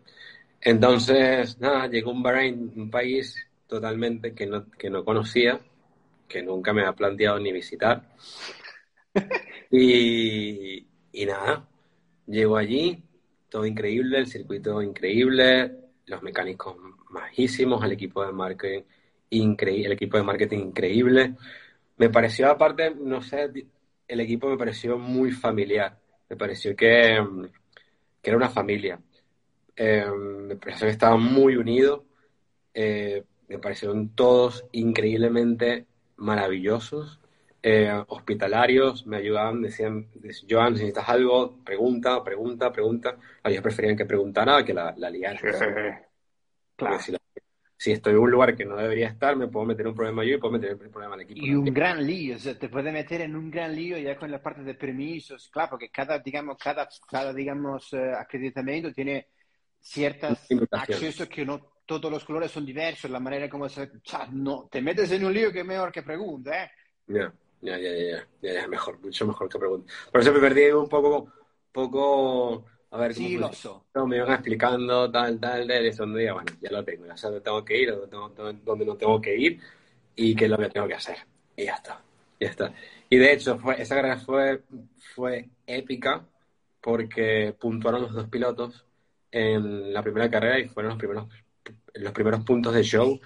[0.62, 3.36] Entonces, nada, llegó un Bahrein, un país
[3.68, 5.60] totalmente que no, que no conocía,
[6.28, 8.04] que nunca me ha planteado ni visitar.
[9.72, 11.68] Y, y nada,
[12.32, 13.04] llego allí,
[13.50, 15.72] todo increíble, el circuito increíble,
[16.06, 16.76] los mecánicos
[17.10, 18.84] majísimos, el equipo de marketing
[19.32, 21.36] increíble, el equipo de marketing increíble.
[21.98, 23.52] Me pareció, aparte, no sé,
[24.08, 25.98] el equipo me pareció muy familiar.
[26.30, 27.18] Me pareció que,
[28.22, 29.00] que era una familia.
[29.76, 32.02] Eh, me pareció que estaban muy unidos.
[32.74, 35.86] Eh, me parecieron todos increíblemente
[36.18, 37.21] maravillosos,
[37.64, 40.08] eh, hospitalarios, me ayudaban, decían,
[40.50, 43.18] Joan, si necesitas algo, pregunta, pregunta, pregunta.
[43.44, 45.40] Ellos preferían que preguntara que la, la liara.
[46.76, 47.00] Claro.
[47.00, 47.20] Si, la-
[47.78, 50.36] si estoy en un lugar que no debería estar, me puedo meter un problema yo
[50.36, 51.46] y puedo meter el problema al equipo.
[51.46, 54.30] Y un gran lío, o sea, te puede meter en un gran lío ya con
[54.30, 59.28] la parte de permisos, claro, porque cada, digamos, cada, cada digamos, eh, acreditamiento tiene
[59.80, 60.96] ciertas Limitaciones.
[60.96, 63.84] accesos que no todos los colores son diversos, la manera como se...
[63.84, 66.72] o sea, no, te metes en un lío que es mejor que pregunta, ¿eh?
[67.08, 69.94] Ya, ya, ya, ya, ya, ya, mejor, mucho mejor que pregunta.
[70.12, 71.32] Por eso me perdí un poco,
[71.72, 73.40] poco, a ver, Sí.
[73.94, 77.18] No, me iban explicando tal, tal, tal, eso un día, bueno, ya lo tengo, ya
[77.18, 79.60] sé dónde tengo que ir, dónde, no tengo que ir
[80.16, 81.18] y qué es lo que tengo que hacer.
[81.56, 82.02] Y ya está,
[82.40, 82.74] ya está.
[83.10, 84.64] Y de hecho, fue, esa carrera fue,
[85.16, 86.26] fue épica
[86.82, 88.86] porque puntuaron los dos pilotos
[89.32, 91.28] en la primera carrera y fueron los primeros,
[91.94, 93.20] los primeros puntos de show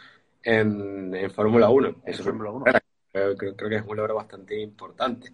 [0.43, 1.95] en, en Fórmula 1.
[2.05, 2.65] En Fórmula 1.
[3.15, 5.31] Creo, creo- creo que es un logro bastante importante.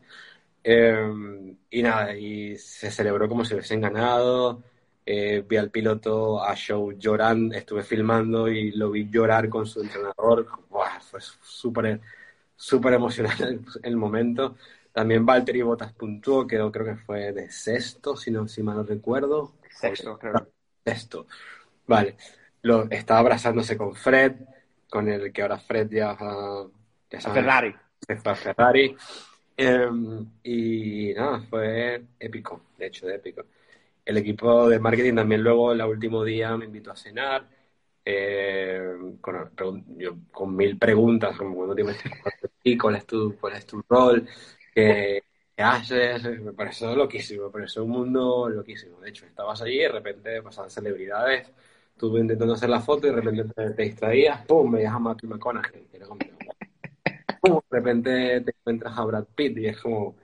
[0.64, 4.64] Eh, y nada, y se celebró como si hubiesen ganado.
[5.06, 9.82] Eh, vi al piloto a show llorando, estuve filmando y lo vi llorar con su
[9.82, 10.48] entrenador.
[10.70, 12.02] Buah, fue súper
[12.56, 14.56] súper emocionante el, el momento.
[14.94, 18.84] También Valtteri Bottas puntuó, quedó creo que fue de sexto, si, no, si mal no
[18.84, 19.54] recuerdo.
[19.70, 20.48] Sexto, creo.
[20.86, 21.28] Sexto.
[21.88, 22.18] Vale.
[22.64, 24.34] Lo, estaba abrazándose con Fred,
[24.90, 26.16] con el que ahora Fred ya,
[27.12, 27.76] ya sabe, Ferrari.
[28.08, 28.96] se fue a Ferrari.
[29.58, 29.90] Eh,
[30.44, 33.46] y nada, fue épico, de hecho, de épico.
[34.06, 37.48] El equipo de marketing también luego, el último día, me invitó a cenar.
[38.06, 38.82] eh,
[39.22, 41.66] con, yo- con mil preguntas, como
[42.64, 44.28] y cuál es tu, cuál es tu rol,
[44.74, 45.24] qué,
[45.56, 49.00] qué haces, me pareció loquísimo, me pareció un mundo loquísimo.
[49.02, 51.52] De hecho, estabas allí y de repente pasaban celebridades,
[51.98, 54.72] tú intentando hacer la foto y de repente te, te distraías, ¡pum!
[54.72, 56.08] veías a Matthew McConaughey, que era
[57.42, 60.16] como, de repente te encuentras a Brad Pitt y es como,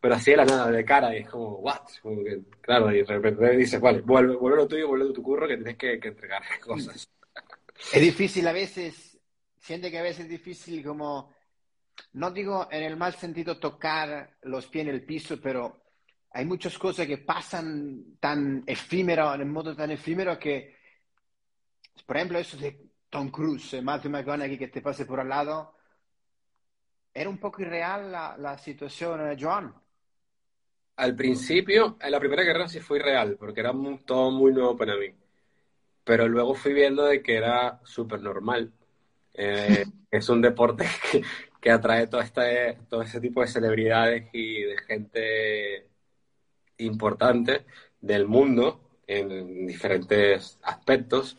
[0.00, 1.80] pero así de la nada, de cara, y es como, ¿what?
[2.02, 5.48] Como que, claro, y de repente dices, vale, vuelve, vuelve lo tuyo, vuelve tu curro,
[5.48, 7.08] que tienes que, que entregar cosas.
[7.92, 9.18] Es difícil a veces,
[9.58, 11.34] siente que a veces es difícil como,
[12.12, 15.82] no digo en el mal sentido tocar los pies en el piso, pero
[16.30, 20.76] hay muchas cosas que pasan tan efímero, en modo tan efímero que,
[22.04, 25.75] por ejemplo, eso de Tom Cruise, eh, Matthew McConaughey que te pase por al lado,
[27.20, 29.74] era un poco irreal la, la situación, eh, Joan.
[30.96, 34.76] Al principio, en la primera carrera sí fue real, porque era mu- todo muy nuevo
[34.76, 35.08] para mí.
[36.04, 38.72] Pero luego fui viendo de que era súper normal.
[39.34, 41.22] Eh, es un deporte que,
[41.60, 45.88] que atrae todo, este, todo ese tipo de celebridades y de gente
[46.78, 47.64] importante
[48.00, 51.36] del mundo en diferentes aspectos.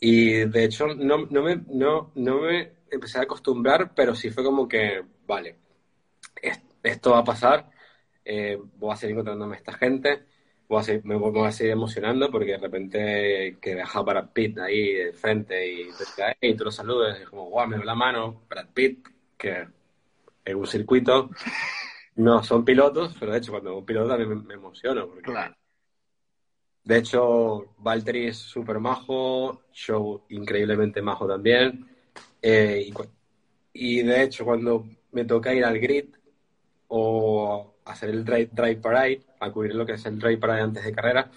[0.00, 4.44] Y de hecho, no, no, me, no, no me empecé a acostumbrar, pero sí fue
[4.44, 5.56] como que, vale,
[6.42, 7.70] es- esto va a pasar,
[8.24, 10.24] eh, voy a seguir encontrándome a esta gente,
[10.68, 14.00] voy a seguir- me, voy me voy a seguir emocionando porque de repente que deja
[14.02, 16.04] Brad Pitt ahí de frente y te
[16.40, 19.08] "Hey", y tú lo saludas, y es como, guau, me da la mano, Brad Pitt,
[19.36, 19.68] que
[20.44, 21.30] en un circuito
[22.16, 25.30] no son pilotos, pero de hecho cuando un piloto también me, me emociono porque
[26.84, 31.95] de hecho, Valtteri es súper majo, Show increíblemente majo también.
[32.42, 32.90] Eh,
[33.74, 36.06] y, y de hecho, cuando me toca ir al grid
[36.88, 40.92] o hacer el drive, drive parade, acudir lo que es el drive parade antes de
[40.92, 41.30] carrera,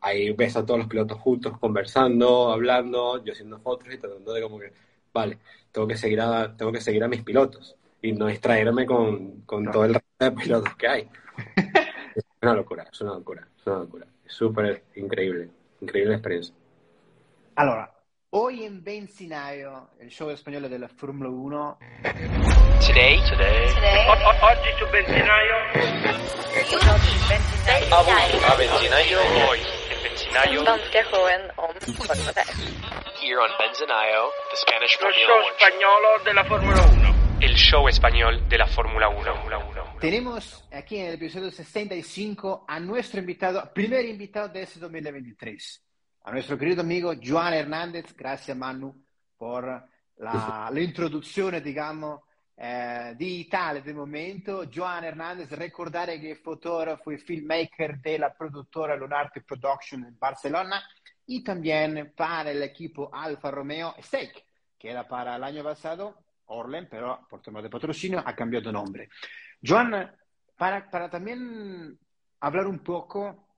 [0.00, 4.42] ahí ves a todos los pilotos juntos conversando, hablando, yo haciendo fotos y tratando de
[4.42, 4.72] como que,
[5.12, 5.38] vale,
[5.72, 9.70] tengo que seguir a, tengo que seguir a mis pilotos y no distraerme con, con
[9.70, 11.08] todo el resto de pilotos que hay.
[12.14, 14.06] Es una locura, es una locura, es una locura.
[14.24, 15.48] Es súper increíble,
[15.80, 16.54] increíble experiencia.
[17.56, 17.93] Allora,
[18.36, 21.78] hoy en Benzinaio, il show spagnolo della Formula 1,
[22.84, 23.68] Today, today,
[24.08, 25.54] O- o- oggi su benzinaio
[27.90, 29.18] a Benzinaio,
[29.48, 30.78] hoy en Benzinaio, 1.
[33.22, 35.54] here on Benzinaio, the Spanish lo Formula show One.
[35.56, 37.14] spagnolo della Formula 1.
[37.40, 39.96] el show español de la Fórmula 1.
[40.00, 45.83] tenemos aquí en el episodio 65 a nuestro invitado, primer invitado de este 2023,
[46.26, 48.14] a nuestro querido amigo Joan Hernández.
[48.16, 49.04] Gracias Manu
[49.36, 49.64] por
[50.16, 52.22] la, la introduzione, digamos,
[52.56, 54.66] eh, di Italia del momento.
[54.66, 60.80] Joan Hernández, ricordare che è fotografo e filmmaker della produttora Lunarte Production en Barcelona
[61.26, 64.44] y también para el equipo Alfa Romeo Steak,
[64.78, 68.72] que era para el año pasado, Orlen, pero por tema de patrocinio ha cambiado de
[68.72, 69.08] nombre.
[69.62, 70.10] Joan,
[70.56, 71.98] para, para también
[72.40, 73.53] hablar un poco,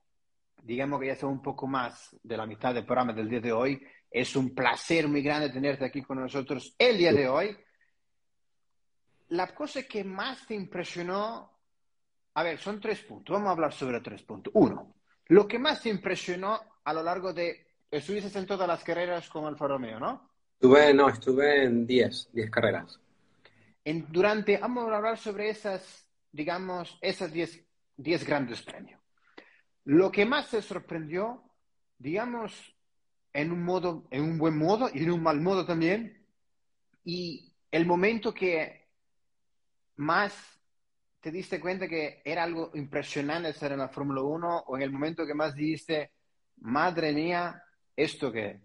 [0.63, 3.51] digamos que ya estamos un poco más de la mitad del programa del día de
[3.51, 7.57] hoy, es un placer muy grande tenerte aquí con nosotros el día de hoy.
[9.29, 11.51] La cosa que más te impresionó,
[12.33, 14.51] a ver, son tres puntos, vamos a hablar sobre tres puntos.
[14.55, 14.95] Uno,
[15.27, 19.45] lo que más te impresionó a lo largo de, estuviste en todas las carreras con
[19.45, 20.29] Alfa Romeo, ¿no?
[20.53, 22.99] Estuve, no, estuve en 10, 10 carreras.
[23.83, 28.96] En, durante, vamos a hablar sobre esas, digamos, esas 10 grandes premios.
[29.87, 31.41] Lo que más te sorprendió,
[31.97, 32.75] digamos,
[33.31, 36.27] en un modo, en un buen modo y en un mal modo también,
[37.05, 38.89] y el momento que
[39.95, 40.33] más
[41.21, 44.91] te diste cuenta que era algo impresionante estar en la Fórmula 1 o en el
[44.91, 46.11] momento que más dijiste,
[46.57, 47.63] madre mía,
[47.95, 48.59] esto que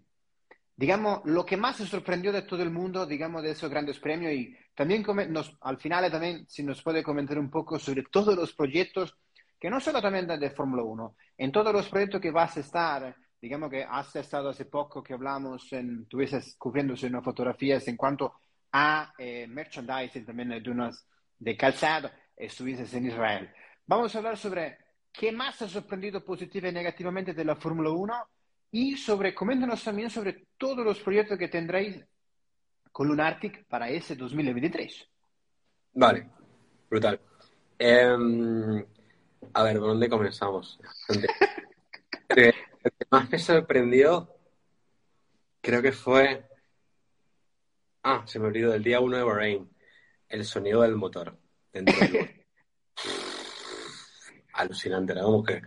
[0.75, 4.33] digamos, lo que más se sorprendió de todo el mundo, digamos, de esos grandes premios
[4.33, 8.53] y también nos, al final también si nos puede comentar un poco sobre todos los
[8.53, 9.15] proyectos,
[9.63, 13.15] que no solo también de Fórmula 1, en todos los proyectos que vas a estar,
[13.41, 18.33] digamos que has estado hace poco que hablamos, en, estuviste cubriéndose unas fotografías en cuanto
[18.73, 21.07] a eh, merchandising también de unas
[21.39, 23.49] de calzado, estuviste en Israel.
[23.87, 24.79] Vamos a hablar sobre
[25.13, 28.13] qué más ha sorprendido positiva y negativamente de la Fórmula 1
[28.71, 32.03] y sobre, coméntanos también sobre todos los proyectos que tendréis
[32.91, 35.09] con Lunartic para ese 2023.
[35.93, 36.29] Vale,
[36.89, 37.17] brutal.
[37.79, 38.83] Em,
[39.53, 40.79] a ver, ¿por dónde comenzamos?
[42.29, 42.53] Lo que
[43.09, 44.29] más me sorprendió
[45.61, 46.45] creo que fue...
[48.03, 49.69] Ah, se me olvidó, del día 1 de Bahrain,
[50.27, 51.37] el sonido del motor.
[51.71, 52.45] Dentro del...
[54.53, 55.61] Alucinante, era como que...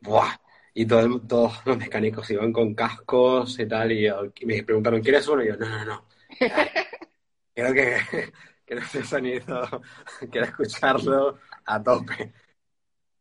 [0.00, 0.36] ¡Buah!
[0.78, 4.10] y todos los mecánicos iban con cascos y tal, y,
[4.44, 5.42] me preguntaron, ¿quieres uno?
[5.42, 6.04] Y yo, no, no, no.
[7.54, 7.96] Creo que,
[8.66, 9.82] que ese sonido,
[10.30, 12.30] quiero escucharlo a tope.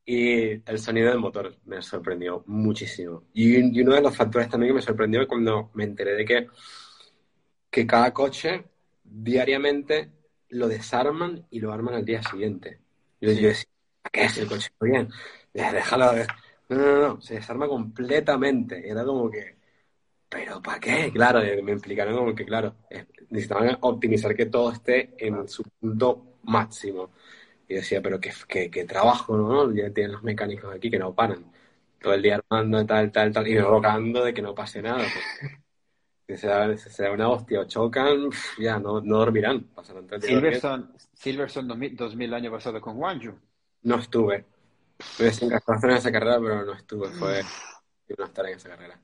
[0.06, 3.24] Y el sonido del motor me sorprendió muchísimo.
[3.34, 6.26] Y, y, uno de los factores también que me sorprendió es cuando me enteré de
[6.26, 6.48] que,
[7.72, 8.65] que cada coche
[9.04, 10.12] diariamente
[10.50, 12.80] lo desarman y lo arman al día siguiente.
[13.20, 13.70] Yo, yo decía,
[14.12, 14.70] ¿qué es el coche?
[14.80, 15.10] Bien,
[15.54, 16.13] déjalo,
[16.70, 18.88] no, no, no, se desarma completamente.
[18.88, 19.56] Era como que,
[20.30, 21.12] ¿pero para qué?
[21.13, 22.76] Claro, me explicaron como que, claro,
[23.30, 27.12] necesitaban optimizar que todo esté en su punto máximo.
[27.67, 28.32] Y decía, pero qué,
[28.69, 29.73] qué, trabajo, ¿no?
[29.73, 31.51] Ya tienen los mecánicos aquí que no paran.
[31.99, 35.04] Todo el día armando, tal, tal, tal, y rogando de que no pase nada.
[36.28, 39.62] Que se da, se da una hostia o chocan, ya no, no dormirán.
[39.75, 43.32] Pasarán todo el día Silverstone, Silverstone 2000, 2000 año pasado con Wanju.
[43.84, 44.43] No estuve,
[45.19, 47.41] me desencajaste en esa carrera, pero no estuve, fue
[48.17, 48.99] no estar en esa carrera.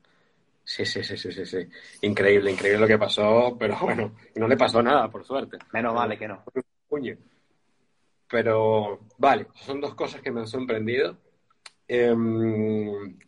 [0.64, 1.68] Sí, sí, sí, sí, sí, sí.
[2.02, 5.58] Increíble, increíble lo que pasó, pero bueno, no le pasó nada, por suerte.
[5.72, 6.44] Menos vale que no.
[6.88, 7.16] Puño.
[8.32, 11.18] Pero, vale, son dos cosas que me han sorprendido.
[11.86, 13.18] Em,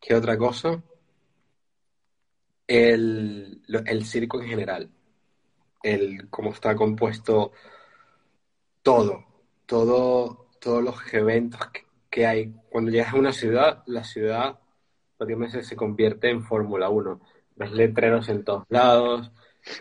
[0.00, 0.82] ¿Qué otra cosa?
[2.66, 4.90] El, el circo en general.
[5.84, 7.52] El cómo está compuesto
[8.82, 9.24] todo.
[9.66, 11.60] Todo, todos los eventos
[12.10, 12.52] que, hay.
[12.70, 14.58] Cuando llegas a una ciudad, la ciudad
[15.16, 17.20] prácticamente se convierte en Fórmula 1.
[17.56, 19.32] Los letreros en todos lados,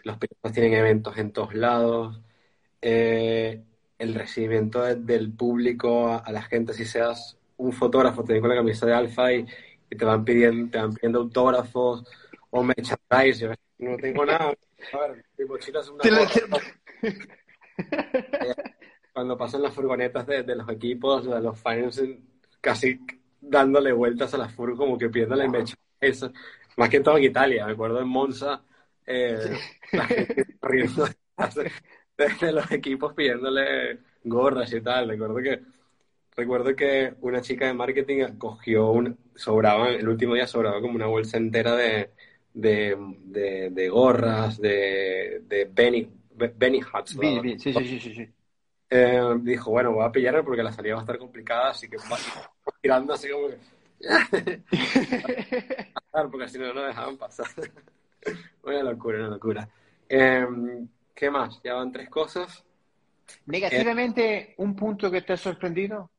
[0.03, 2.21] los pilotos tienen eventos en todos lados,
[2.81, 3.63] eh,
[3.99, 8.85] el recibimiento del público a, la gente, si seas un fotógrafo, te con la camisa
[8.85, 9.45] de Alfa y,
[9.89, 12.05] te van pidiendo, te van pidiendo autógrafos
[12.49, 13.39] o merchandise.
[13.39, 14.53] Yo no tengo nada.
[14.93, 16.03] A ver, mi mochila es una
[19.13, 22.01] cuando pasan las furgonetas de, los equipos, de los fans
[22.61, 23.01] casi
[23.41, 25.75] dándole vueltas a la furgo como que pierden la mecha.
[25.99, 26.31] Eso,
[26.77, 28.63] más que todo en Italia, me acuerdo en Monza,
[29.05, 29.57] eh,
[29.91, 31.05] la gente riendo
[32.41, 35.09] de, los equipos pidiéndole gorras y tal.
[35.09, 35.61] Recuerdo que
[36.35, 41.07] recuerdo que una chica de marketing cogió un sobraba el último día sobraba como una
[41.07, 42.11] bolsa entera de
[42.53, 46.09] de, de, gorras de, de Benny
[46.55, 47.17] Benny Hats.
[47.19, 48.29] Sí, sí, sí, sí, sí.
[48.89, 51.97] Eh, dijo, bueno, voy a pillarme porque la salida va a estar complicada, así que
[51.97, 52.17] va
[52.81, 53.57] tirando así como que...
[56.31, 57.47] porque si no, no dejaban pasar.
[58.63, 59.69] una locura, una locura.
[60.07, 60.87] Em,
[61.19, 61.59] ¿Qué más?
[61.65, 62.63] Ya van tres cosas.
[63.45, 66.09] Negativamente, un punto que te ha sorprendido.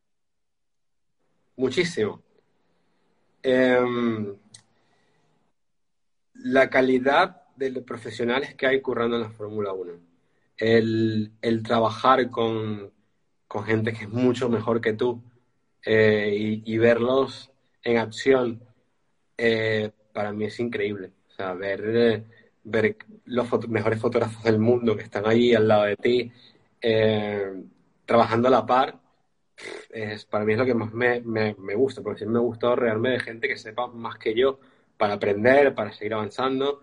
[1.55, 2.21] Muchísimo.
[3.41, 4.37] Em,
[6.35, 9.91] la calidad de los profesionales que hay currando en la Fórmula 1
[10.57, 12.93] el, el trabajar con,
[13.47, 15.23] con, gente que es mucho mejor que tú
[15.83, 18.63] eh, y, y, verlos en acción,
[19.35, 21.11] eh, para mí es increíble.
[21.31, 22.23] O sea, ver,
[22.63, 26.31] ver los mejores fotógrafos del mundo que están ahí al lado de ti,
[26.81, 27.51] eh,
[28.05, 28.99] trabajando a la par,
[29.91, 32.47] es, para mí es lo que más me, me, me gusta, porque siempre me ha
[32.47, 34.59] gustado rodearme de gente que sepa más que yo
[34.97, 36.81] para aprender, para seguir avanzando.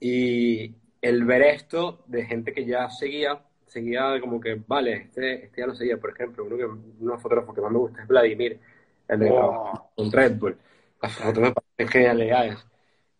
[0.00, 5.60] Y el ver esto de gente que ya seguía, seguía como que, vale, este, este
[5.60, 5.98] ya lo seguía.
[5.98, 8.60] Por ejemplo, uno, que, uno fotógrafo que más me gusta es Vladimir,
[9.08, 9.90] el de Oh.
[9.94, 10.56] con Red Bull.
[11.02, 12.58] Las fotos me parecen genialidades.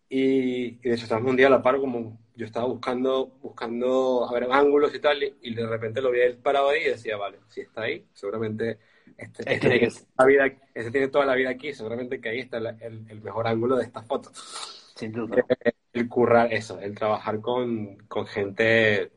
[0.09, 4.47] Y, y de hecho, día a la par, como yo estaba buscando, buscando a ver
[4.51, 7.37] ángulos y tal, y, y de repente lo vi él parado ahí y decía, vale,
[7.49, 8.79] si está ahí, seguramente
[9.17, 12.29] este, este tiene tiene, que- la vida, este tiene toda la vida aquí, seguramente que
[12.29, 14.31] ahí está la- el, el mejor ángulo de esta foto.
[14.33, 15.45] Sin duda.
[15.65, 19.11] Eh, El currar eso, el trabajar con, con gente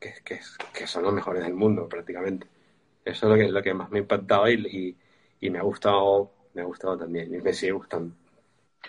[0.00, 0.40] que, que,
[0.74, 2.46] que son los mejores del mundo prácticamente.
[3.04, 4.54] Eso es lo que, lo que más me ha impactado y,
[5.40, 8.14] y, y me ha gustado, me ha gustado también, y me sigue gustando.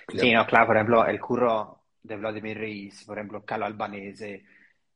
[0.07, 4.43] Sí, no, claro, por ejemplo, el curro de Vladimir Reis, por ejemplo, Calo Albanese,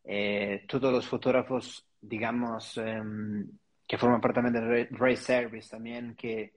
[0.03, 3.47] eh, todos los fotógrafos, digamos, em,
[3.87, 6.53] que forman parte del Ra- Race Service también, que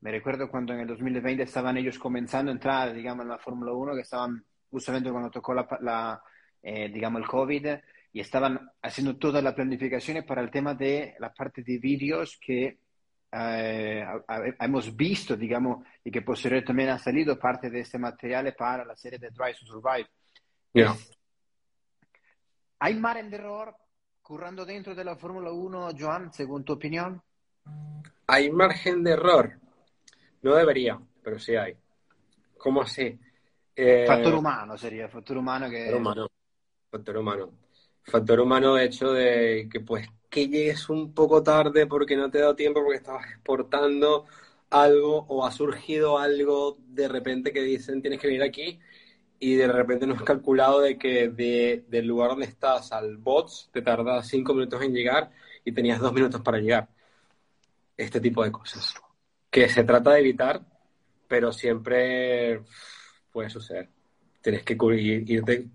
[0.00, 3.72] me recuerdo cuando en el 2020 estaban ellos comenzando a entrar, digamos, en la Fórmula
[3.72, 6.22] 1, que estaban justamente cuando tocó la, la,
[6.62, 7.66] eh, digamos, el COVID,
[8.12, 12.78] y estaban haciendo toda la planificación para el tema de la parte de vídeos que
[13.38, 14.06] eh,
[14.60, 18.96] hemos visto, digamos, y que posteriormente también ha salido parte de este material para la
[18.96, 20.08] serie de Drive to Survive.
[20.72, 20.94] Ya.
[22.78, 23.74] ¿Hay margen de error
[24.22, 27.22] currando dentro de la Fórmula 1, Joan, según tu opinión?
[28.26, 29.58] ¿Hay margen de error?
[30.42, 31.76] No debería, pero sí hay.
[32.58, 33.18] ¿Cómo así?
[33.74, 35.84] Eh, Factor humano sería, factor humano que...
[35.84, 36.28] Factor humano.
[36.90, 37.52] Factor humano.
[38.02, 42.38] Factor humano, de hecho, de que pues que llegues un poco tarde porque no te
[42.38, 44.26] ha dado tiempo, porque estabas exportando
[44.70, 48.80] algo o ha surgido algo de repente que dicen tienes que venir aquí
[49.38, 53.70] y de repente no has calculado de que de, del lugar donde estás al bots
[53.72, 55.30] te tarda cinco minutos en llegar
[55.64, 56.88] y tenías dos minutos para llegar.
[57.96, 58.94] Este tipo de cosas.
[59.50, 60.60] Que se trata de evitar,
[61.28, 62.60] pero siempre
[63.32, 63.88] puede suceder.
[64.42, 65.66] Tienes que irte,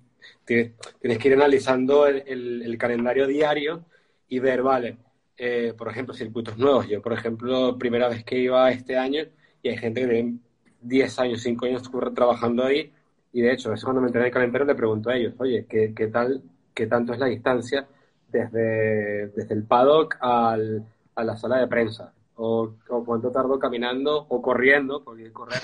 [0.46, 3.86] tienes, tienes que ir analizando el, el- el calendario diario
[4.32, 4.98] y ver, vale,
[5.38, 6.88] eh, por ejemplo, circuitos nuevos.
[6.88, 9.24] Yo, por ejemplo, primera vez que iba este año
[9.62, 10.40] y hay gente que tiene
[10.82, 11.84] 10 años, 5 años
[12.16, 12.94] trabajando ahí
[13.34, 15.94] y de hecho, veces cuando me enteré del calendario le pregunto a ellos, oye, ¿qué,
[15.94, 16.42] qué tal,
[16.74, 17.86] qué tanto es la distancia
[18.30, 22.14] desde, desde el paddock al, a la sala de prensa?
[22.36, 25.62] O, o cuánto tardo caminando o corriendo, porque correr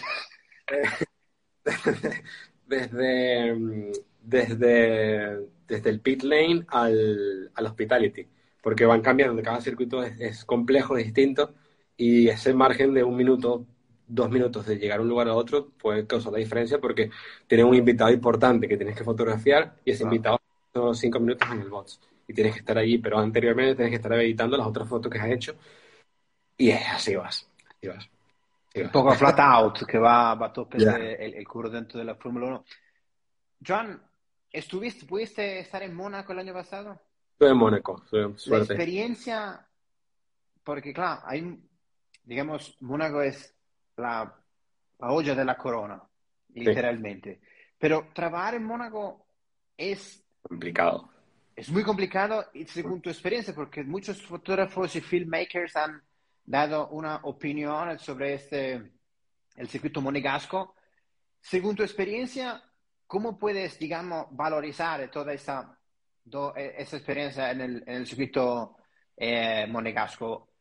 [0.73, 0.83] eh,
[2.67, 8.27] desde, desde, desde el pit lane al, al hospitality,
[8.61, 11.53] porque van cambiando, cada circuito es, es complejo, distinto,
[11.95, 13.65] y ese margen de un minuto,
[14.07, 17.09] dos minutos de llegar a un lugar a otro puede causar la diferencia porque
[17.47, 20.05] tienes un invitado importante que tienes que fotografiar y ese Ah.
[20.05, 20.39] invitado
[20.73, 23.95] son cinco minutos en el box y tienes que estar allí, pero anteriormente tienes que
[23.97, 25.55] estar editando las otras fotos que has hecho
[26.57, 28.09] y es así vas, así vas.
[28.69, 28.91] así Un vas.
[28.91, 32.15] poco flat out, que va, va a tope de- el, el curro dentro de la
[32.15, 32.65] Fórmula 1.
[33.67, 34.01] Joan,
[34.51, 37.01] ¿estuviste, pudiste estar en Mónaco el año pasado?
[37.37, 38.73] Estoy en Mónaco, su- La suerte.
[38.73, 39.63] experiencia,
[40.63, 41.55] porque claro, hay,
[42.23, 43.55] digamos, Mónaco es
[43.95, 44.35] la,
[44.97, 46.01] la olla de la corona,
[46.55, 47.39] literalmente.
[47.77, 49.27] Pero trabajar en Mónaco
[49.77, 51.11] es, Complicado.
[51.55, 56.01] es muy complicado según tu experiencia, porque muchos fotógrafos y filmmakers han
[56.43, 58.93] dado una opinión sobre este,
[59.57, 60.73] el circuito monegasco.
[61.39, 62.63] Según tu experiencia,
[63.05, 65.76] ¿cómo puedes, digamos, valorizar toda esa,
[66.29, 68.77] do- eh, esa experiencia en el, en el circuito
[69.15, 70.51] eh, monegasco?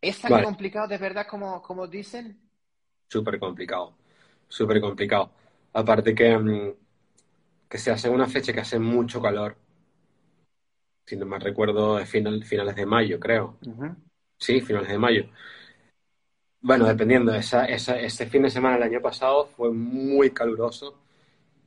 [0.00, 0.46] ¿Es tan Vale.
[0.46, 2.50] complicado de verdad como, como dicen?
[3.08, 3.94] súper complicado,
[4.48, 5.32] súper complicado.
[5.72, 6.74] Aparte que, mm,
[7.70, 9.56] que se hace una fecha que hace mucho calor.
[11.04, 13.58] Si no me recuerdo, es final, finales de mayo, creo.
[14.38, 15.24] Sí, finales de mayo.
[16.62, 20.98] Bueno, dependiendo, esa, esa- ese fin de semana del año pasado fue muy caluroso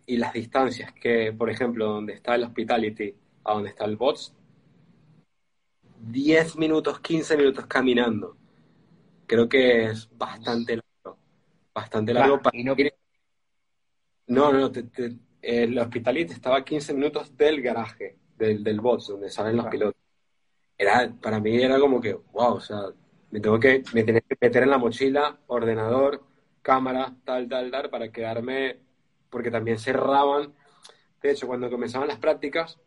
[0.08, 4.34] y las distancias que, por ejemplo, donde está el Hospitality a donde está el Bots,
[6.00, 8.36] 10 minutos, 15 minutos caminando.
[9.26, 11.18] Creo que es bastante largo.
[11.74, 12.94] Bastante largo Claro, para no- ir-
[14.28, 19.08] No, no, te- te- el Hospitality estaba a 15 minutos del garaje, del, del Bots,
[19.08, 20.02] donde salen los pilotos.
[20.78, 22.80] Era, para mí era como que, wow, o sea,
[23.32, 26.24] me tengo que, me tenía que meter en la mochila, ordenador,
[26.62, 28.80] cámara, tal, tal, tal, para quedarme,
[29.30, 30.54] porque también cerraban.
[31.22, 32.80] De hecho, cuando comenzaban las prácticas,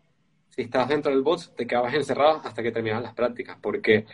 [0.57, 4.07] si estabas dentro del box, te quedabas encerrado hasta que terminaban las prácticas, porque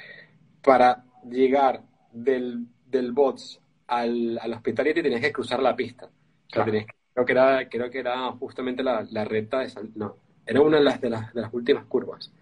[0.63, 1.83] para llegar
[2.13, 6.07] del, del box al, al hospitality tenías que cruzar la pista.
[6.07, 6.73] O sea, Claro.
[6.73, 10.79] que creo que era, creo que era justamente la, la recta de no, era una
[10.79, 12.33] de las, de las, de las últimas curvas.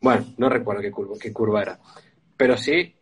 [0.00, 1.78] Bueno, no recuerdo qué curva, qué curva era,
[2.36, 2.94] pero sí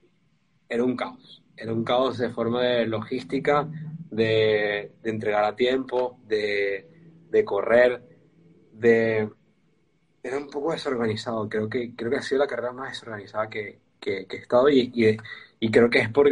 [0.68, 1.42] era un caos.
[1.56, 3.68] Era un caos de forma de logística,
[4.10, 6.88] de, de entregar a tiempo, de,
[7.30, 8.02] de correr,
[8.72, 9.28] de...
[10.22, 11.48] Era un poco desorganizado.
[11.48, 14.68] Creo que, creo que ha sido la carrera más desorganizada que, que, que he estado
[14.68, 15.16] y, y,
[15.60, 16.28] y creo que es por,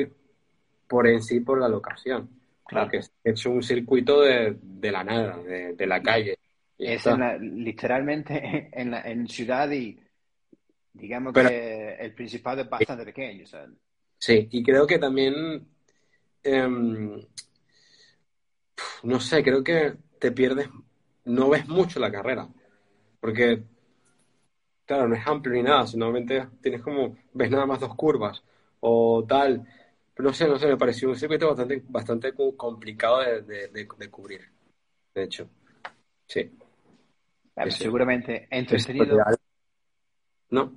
[0.87, 2.29] por en sí, por la locación.
[2.67, 2.87] Claro.
[2.87, 6.39] Porque he hecho un circuito de, de la nada, de, de la calle.
[6.79, 9.99] Es en la- literalmente en, la, en ciudad y
[10.93, 13.47] digamos Pero- que el principado es bastante pequeño.
[13.47, 13.67] sea,
[14.19, 15.67] Sí, y creo que también,
[16.43, 17.21] em,
[19.03, 20.69] no sé, creo que te pierdes,
[21.25, 22.47] no ves mucho la carrera,
[23.19, 23.63] porque,
[24.91, 28.43] claro, no es amplio ni nada, solamente tienes como, ves nada más dos curvas
[28.81, 29.65] o tal,
[30.13, 33.69] pero no sé, no sé, me pareció un circuito bastante, bastante co- complicado de, de-
[33.69, 34.41] de- de cubrir,
[35.15, 35.49] de hecho,
[36.27, 36.51] sí.
[37.71, 39.19] seguramente entretenido.
[40.51, 40.73] No,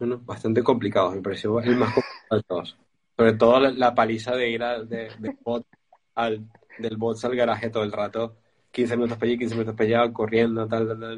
[0.00, 2.76] no, no, bastante complicado, me pareció el más complicado de todos.
[3.16, 5.66] Sobre todo la, la paliza de ir al, de, de bot
[6.14, 8.36] al, del bot al garaje todo el rato,
[8.72, 11.16] 15 minutos para allí, 15 minutos para allá, corriendo, tal, tal, tal.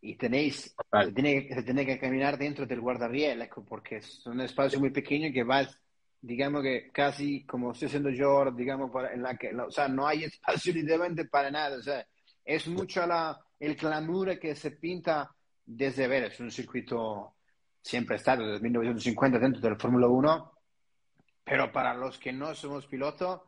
[0.00, 4.40] Y tenéis, se tiene, se tiene que caminar dentro del guardarriel, ecco, porque es un
[4.40, 5.76] espacio muy pequeño que vas,
[6.20, 10.06] digamos que casi como estoy haciendo yo, digamos, para- en la que, o sea, no
[10.06, 12.06] hay espacio literalmente para nada, o sea,
[12.44, 15.30] es mucho la, el clamor que se pinta
[15.64, 17.34] desde ver, es un circuito
[17.82, 20.52] siempre estado desde 1950 dentro del Fórmula 1,
[21.44, 23.40] pero para los que no somos pilotos,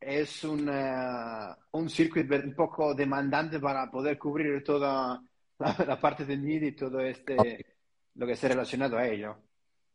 [0.00, 5.22] es un, eh, un circuito un poco demandante para poder cubrir toda
[5.58, 7.64] la, la parte del media y todo este
[8.14, 9.36] lo que está relacionado a ello.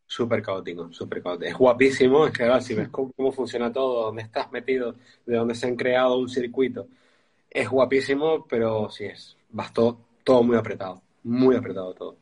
[0.05, 1.49] Súper caótico, súper caótico.
[1.49, 4.95] Es guapísimo, es que ahora si ves cómo, cómo funciona todo, dónde estás metido,
[5.25, 6.87] de dónde se han creado un circuito,
[7.49, 12.17] es guapísimo, pero sí es, vas todo, todo muy apretado, muy apretado todo.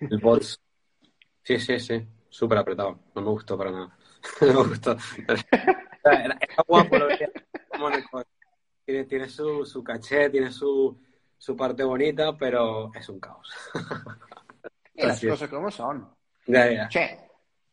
[0.00, 0.60] El bots,
[1.42, 3.98] sí, sí, sí, súper apretado, no me gustó para nada.
[4.40, 4.96] No me gustó.
[6.02, 7.30] Era, era guapo, lo veía
[8.84, 10.96] tiene, tiene su, su caché, tiene su,
[11.38, 13.52] su parte bonita, pero es un caos.
[14.96, 15.32] Y las Así es.
[15.32, 16.08] cosas como son.
[16.46, 16.88] Ya, ya.
[16.88, 17.18] Cioè,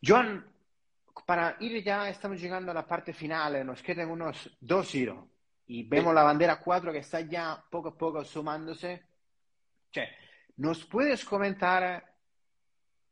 [0.03, 0.43] John,
[1.23, 5.23] para ir ya, estamos llegando a la parte final, nos quedan unos dos giros
[5.67, 9.03] y vemos la bandera 4 que está ya poco a poco sumándose.
[9.93, 10.07] Cioè,
[10.57, 12.03] ¿nos puedes comentar,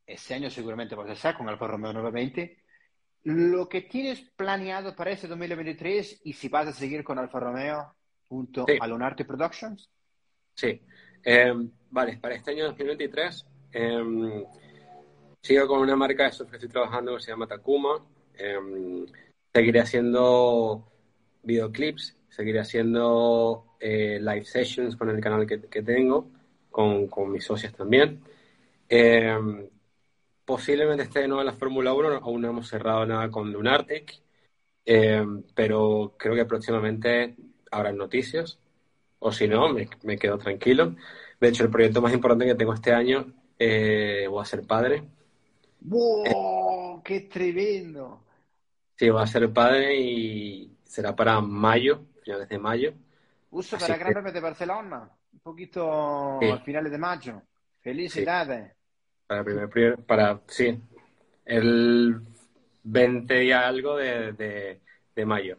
[0.04, 2.64] este año seguramente vas a estar con Alfa Romeo nuevamente,
[3.22, 7.94] lo que tienes planeado para este 2023 y si vas a seguir con Alfa Romeo
[8.28, 8.76] junto Sí.
[8.80, 9.88] a Lunarte Productions?
[10.60, 10.78] Sí.
[11.24, 11.54] Eh,
[11.90, 14.44] vale, para este año 2023 eh,
[15.40, 18.04] sigo con una marca de surf que estoy trabajando que se llama Takuma.
[18.34, 19.06] Eh,
[19.54, 20.86] seguiré haciendo
[21.42, 26.30] videoclips, seguiré haciendo eh, live sessions con el canal que, que tengo,
[26.70, 28.20] con, con mis socias también.
[30.44, 34.20] Posiblemente esté de nuevo en la Fórmula 1, aún no hemos cerrado nada con Lunartec,
[34.84, 37.34] eh, pero creo que próximamente
[37.70, 38.58] habrá noticias,
[39.20, 40.96] o si no, me, me quedo tranquilo.
[41.40, 45.04] De hecho, el proyecto más importante que tengo este año, eh, voy a ser padre.
[45.80, 47.02] ¡Wow!
[47.02, 48.24] ¡Qué tremendo!
[48.96, 52.92] Sí, voy a ser padre y será para mayo, finales de mayo.
[53.50, 56.50] Uso Así para Gran Premio de Barcelona, un poquito Sí.
[56.50, 57.42] al final de mayo.
[57.80, 58.72] Felicidades.
[59.26, 60.78] Para el primer, primer- para, sí,
[61.46, 62.20] el
[62.82, 64.80] 20 y algo de, de,
[65.16, 65.58] de mayo.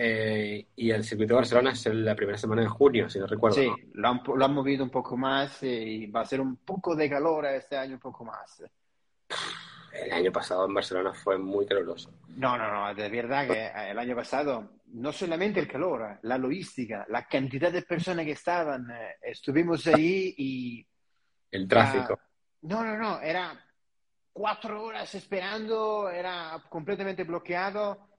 [0.00, 3.56] Eh, y el circuito de Barcelona es la primera semana de junio, si no recuerdo.
[3.56, 3.76] Sí, ¿no?
[3.94, 7.10] lo han, lo han movido un poco más y va a ser un poco de
[7.10, 8.62] calor este año, un poco más.
[9.92, 12.14] El año pasado en Barcelona fue muy caluroso.
[12.28, 16.38] No, no, no, de verdad que eh, el año pasado no solamente el calor, la
[16.38, 20.86] logística, la cantidad de personas que estaban, eh, estuvimos ahí y...
[21.50, 22.20] El tráfico.
[22.20, 22.28] ah,
[22.62, 23.52] no, no, no, era
[24.32, 28.10] cuatro horas esperando, era completamente bloqueado,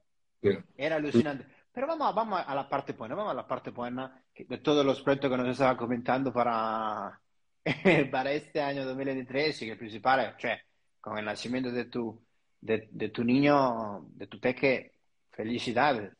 [0.41, 0.61] Mira.
[0.75, 1.58] era alucinante.
[1.71, 5.01] Pero vamos, vamos a la parte buena, vamos a la parte buena de todos los
[5.01, 7.19] proyectos que nos estaba comentando para,
[8.11, 10.59] para este año 2023 y que el principal, cioè,
[10.99, 12.19] con el nacimiento de tu,
[12.59, 14.93] de, de tu niño, de tu peque,
[15.31, 16.11] felicidades.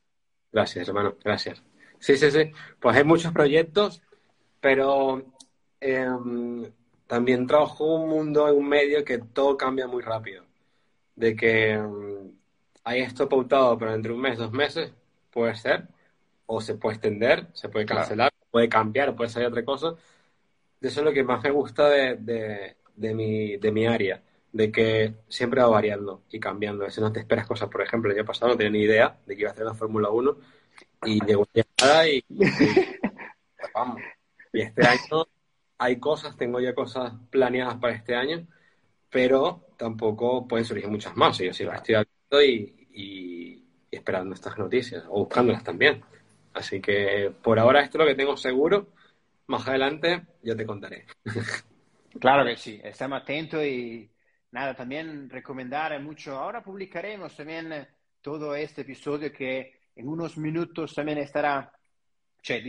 [0.51, 1.63] Gracias, hermano, gracias.
[1.99, 2.51] Sí, sí, sí.
[2.79, 4.01] Pues hay muchos proyectos,
[4.61, 5.33] pero
[5.79, 6.71] em,
[7.07, 10.45] también trabajo un mundo, en un medio que todo cambia muy rápido.
[11.15, 12.31] De que em,
[12.83, 14.93] hay esto pautado para entre un mes, dos meses,
[15.31, 15.87] puede ser,
[16.47, 18.01] o se puede extender, se puede Claro.
[18.01, 19.95] cancelar, puede cambiar, puede salir otra cosa.
[20.81, 24.71] Eso es lo que más me gusta de, de, de mi, de mi área, de
[24.71, 26.83] que siempre va variando y cambiando.
[26.83, 27.69] A veces no te esperas cosas.
[27.69, 29.73] Por ejemplo, el año pasado no tenía ni idea de que iba a hacer la
[29.75, 30.37] Fórmula 1
[31.03, 32.23] y llegó llegada y,
[32.59, 32.79] y,
[33.73, 34.03] vamos.
[34.53, 35.25] Y este año
[35.77, 38.47] hay cosas, tengo ya cosas planeadas para este año,
[39.09, 41.37] pero tampoco pueden surgir muchas más.
[41.39, 43.48] Yo sí las estoy haciendo y, y, y
[43.91, 46.03] esperando estas noticias, o buscándolas también.
[46.53, 48.87] Así que por ahora esto es lo que tengo seguro.
[49.47, 51.05] Más adelante ya te contaré.
[52.19, 54.09] Claro que sí, estamos atentos y
[54.51, 56.35] nada, también recomendar mucho.
[56.37, 57.87] Ahora publicaremos también
[58.19, 61.71] todo este episodio que en unos minutos también estará
[62.41, 62.63] cioè,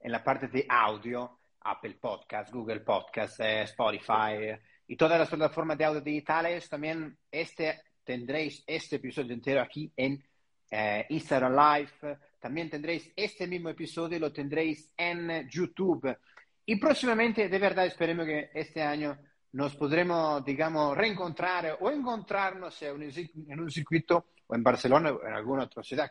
[0.00, 4.56] en la parte de audio, Apple Podcast, Google Podcast, eh, Spotify
[4.86, 6.68] y todas las plataformas de audio digitales.
[6.68, 10.22] También este tendréis este episodio entero aquí en
[10.70, 12.18] eh, Instagram Live.
[12.40, 16.16] También tendréis este mismo episodio, lo tendréis en YouTube.
[16.64, 19.18] Y próximamente, de verdad, esperemos que este año
[19.52, 25.26] nos podremos, digamos, reencontrar o encontrarnos en un, en un circuito o en Barcelona o
[25.26, 26.10] en alguna otra ciudad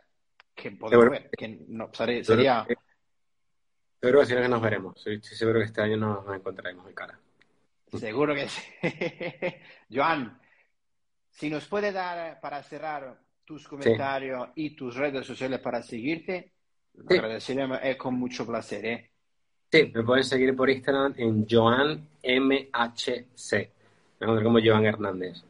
[0.53, 2.65] que podemos ver, que no, sería...
[4.01, 4.97] Seguro que sí que nos veremos.
[4.97, 7.19] Estoy seguro que este año nos, nos encontraremos de cara.
[7.97, 8.61] Seguro que sí.
[9.89, 10.37] Joan,
[11.35, 14.65] si nos puede dar para cerrar tus comentarios sí.
[14.65, 16.53] y tus redes sociales para seguirte,
[16.93, 17.17] sí.
[17.17, 18.85] agradeceremos eh, con mucho placer.
[18.85, 19.11] ¿eh?
[19.69, 23.09] Sí, me pueden seguir por Instagram en JoanMHC.
[23.51, 25.43] Me encuentro como Joan Hernández.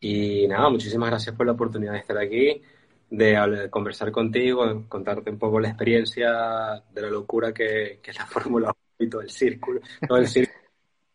[0.00, 2.60] Y nada, muchísimas gracias por la oportunidad de estar aquí,
[3.08, 8.10] de, de conversar contigo, de contarte un poco la experiencia de la locura que, que
[8.10, 9.80] es la Fórmula 1 y todo el círculo.
[10.06, 10.60] Todo el círculo.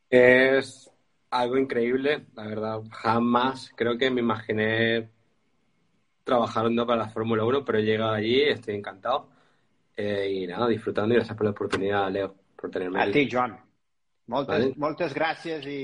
[0.10, 0.91] es
[1.32, 2.82] algo increíble, la verdad.
[2.92, 5.10] Jamás creo que me imaginé
[6.24, 9.30] trabajando para la Fórmula 1, pero he llegado allí, estoy encantado.
[9.96, 13.58] Eh, y nada, disfrutando y gracias por la oportunidad, Leo, por tenerme A ti, Joan.
[14.28, 14.74] Moltes, vale.
[14.80, 15.80] moltes gràcies i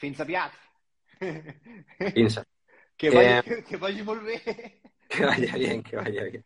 [0.00, 0.56] fins aviat.
[2.14, 2.40] Fins.
[3.02, 4.36] Que vaya, eh, que vaya molt bé.
[5.08, 6.44] Que vaya bien, que vaya bien.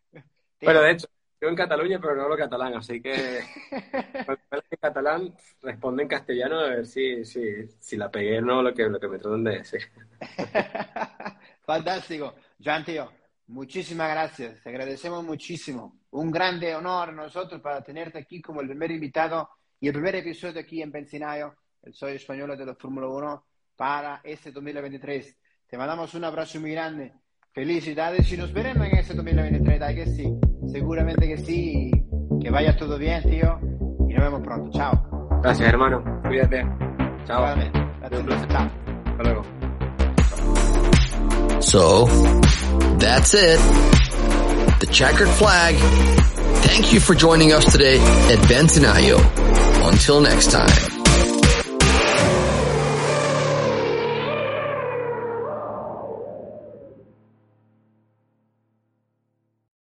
[0.61, 1.07] Bueno, de hecho,
[1.39, 3.41] yo en Cataluña, pero no hablo catalán, así que
[4.25, 8.63] cuando en catalán responde en castellano a ver si, si, si la pegué o no
[8.63, 9.81] lo que, lo que me tratan de decir.
[11.65, 12.35] Fantástico.
[12.63, 13.11] Joan, tío,
[13.47, 14.63] muchísimas gracias.
[14.63, 15.99] Te agradecemos muchísimo.
[16.11, 20.15] Un grande honor a nosotros para tenerte aquí como el primer invitado y el primer
[20.15, 25.37] episodio aquí en Benzinayo, el Soy Español de la Fórmula 1, para este 2023.
[25.67, 27.13] Te mandamos un abrazo muy grande.
[27.51, 30.46] Felicidades y nos veremos en este 2023, ¿da que sí?
[30.71, 31.91] Seguramente que sí.
[32.41, 33.59] Que vaya todo bien, tío.
[34.09, 34.71] Y nos vemos pronto.
[34.77, 35.39] Chao.
[35.41, 36.03] Gracias, hermano.
[36.23, 36.63] Cuídate.
[37.25, 37.41] Chao.
[37.41, 37.71] Gracias.
[38.49, 38.69] Chao.
[39.05, 39.43] Hasta luego.
[41.59, 42.05] So,
[42.99, 43.59] that's it.
[44.79, 45.75] The checkered flag.
[46.63, 49.17] Thank you for joining us today at Benzinayo.
[49.87, 50.96] Until next time.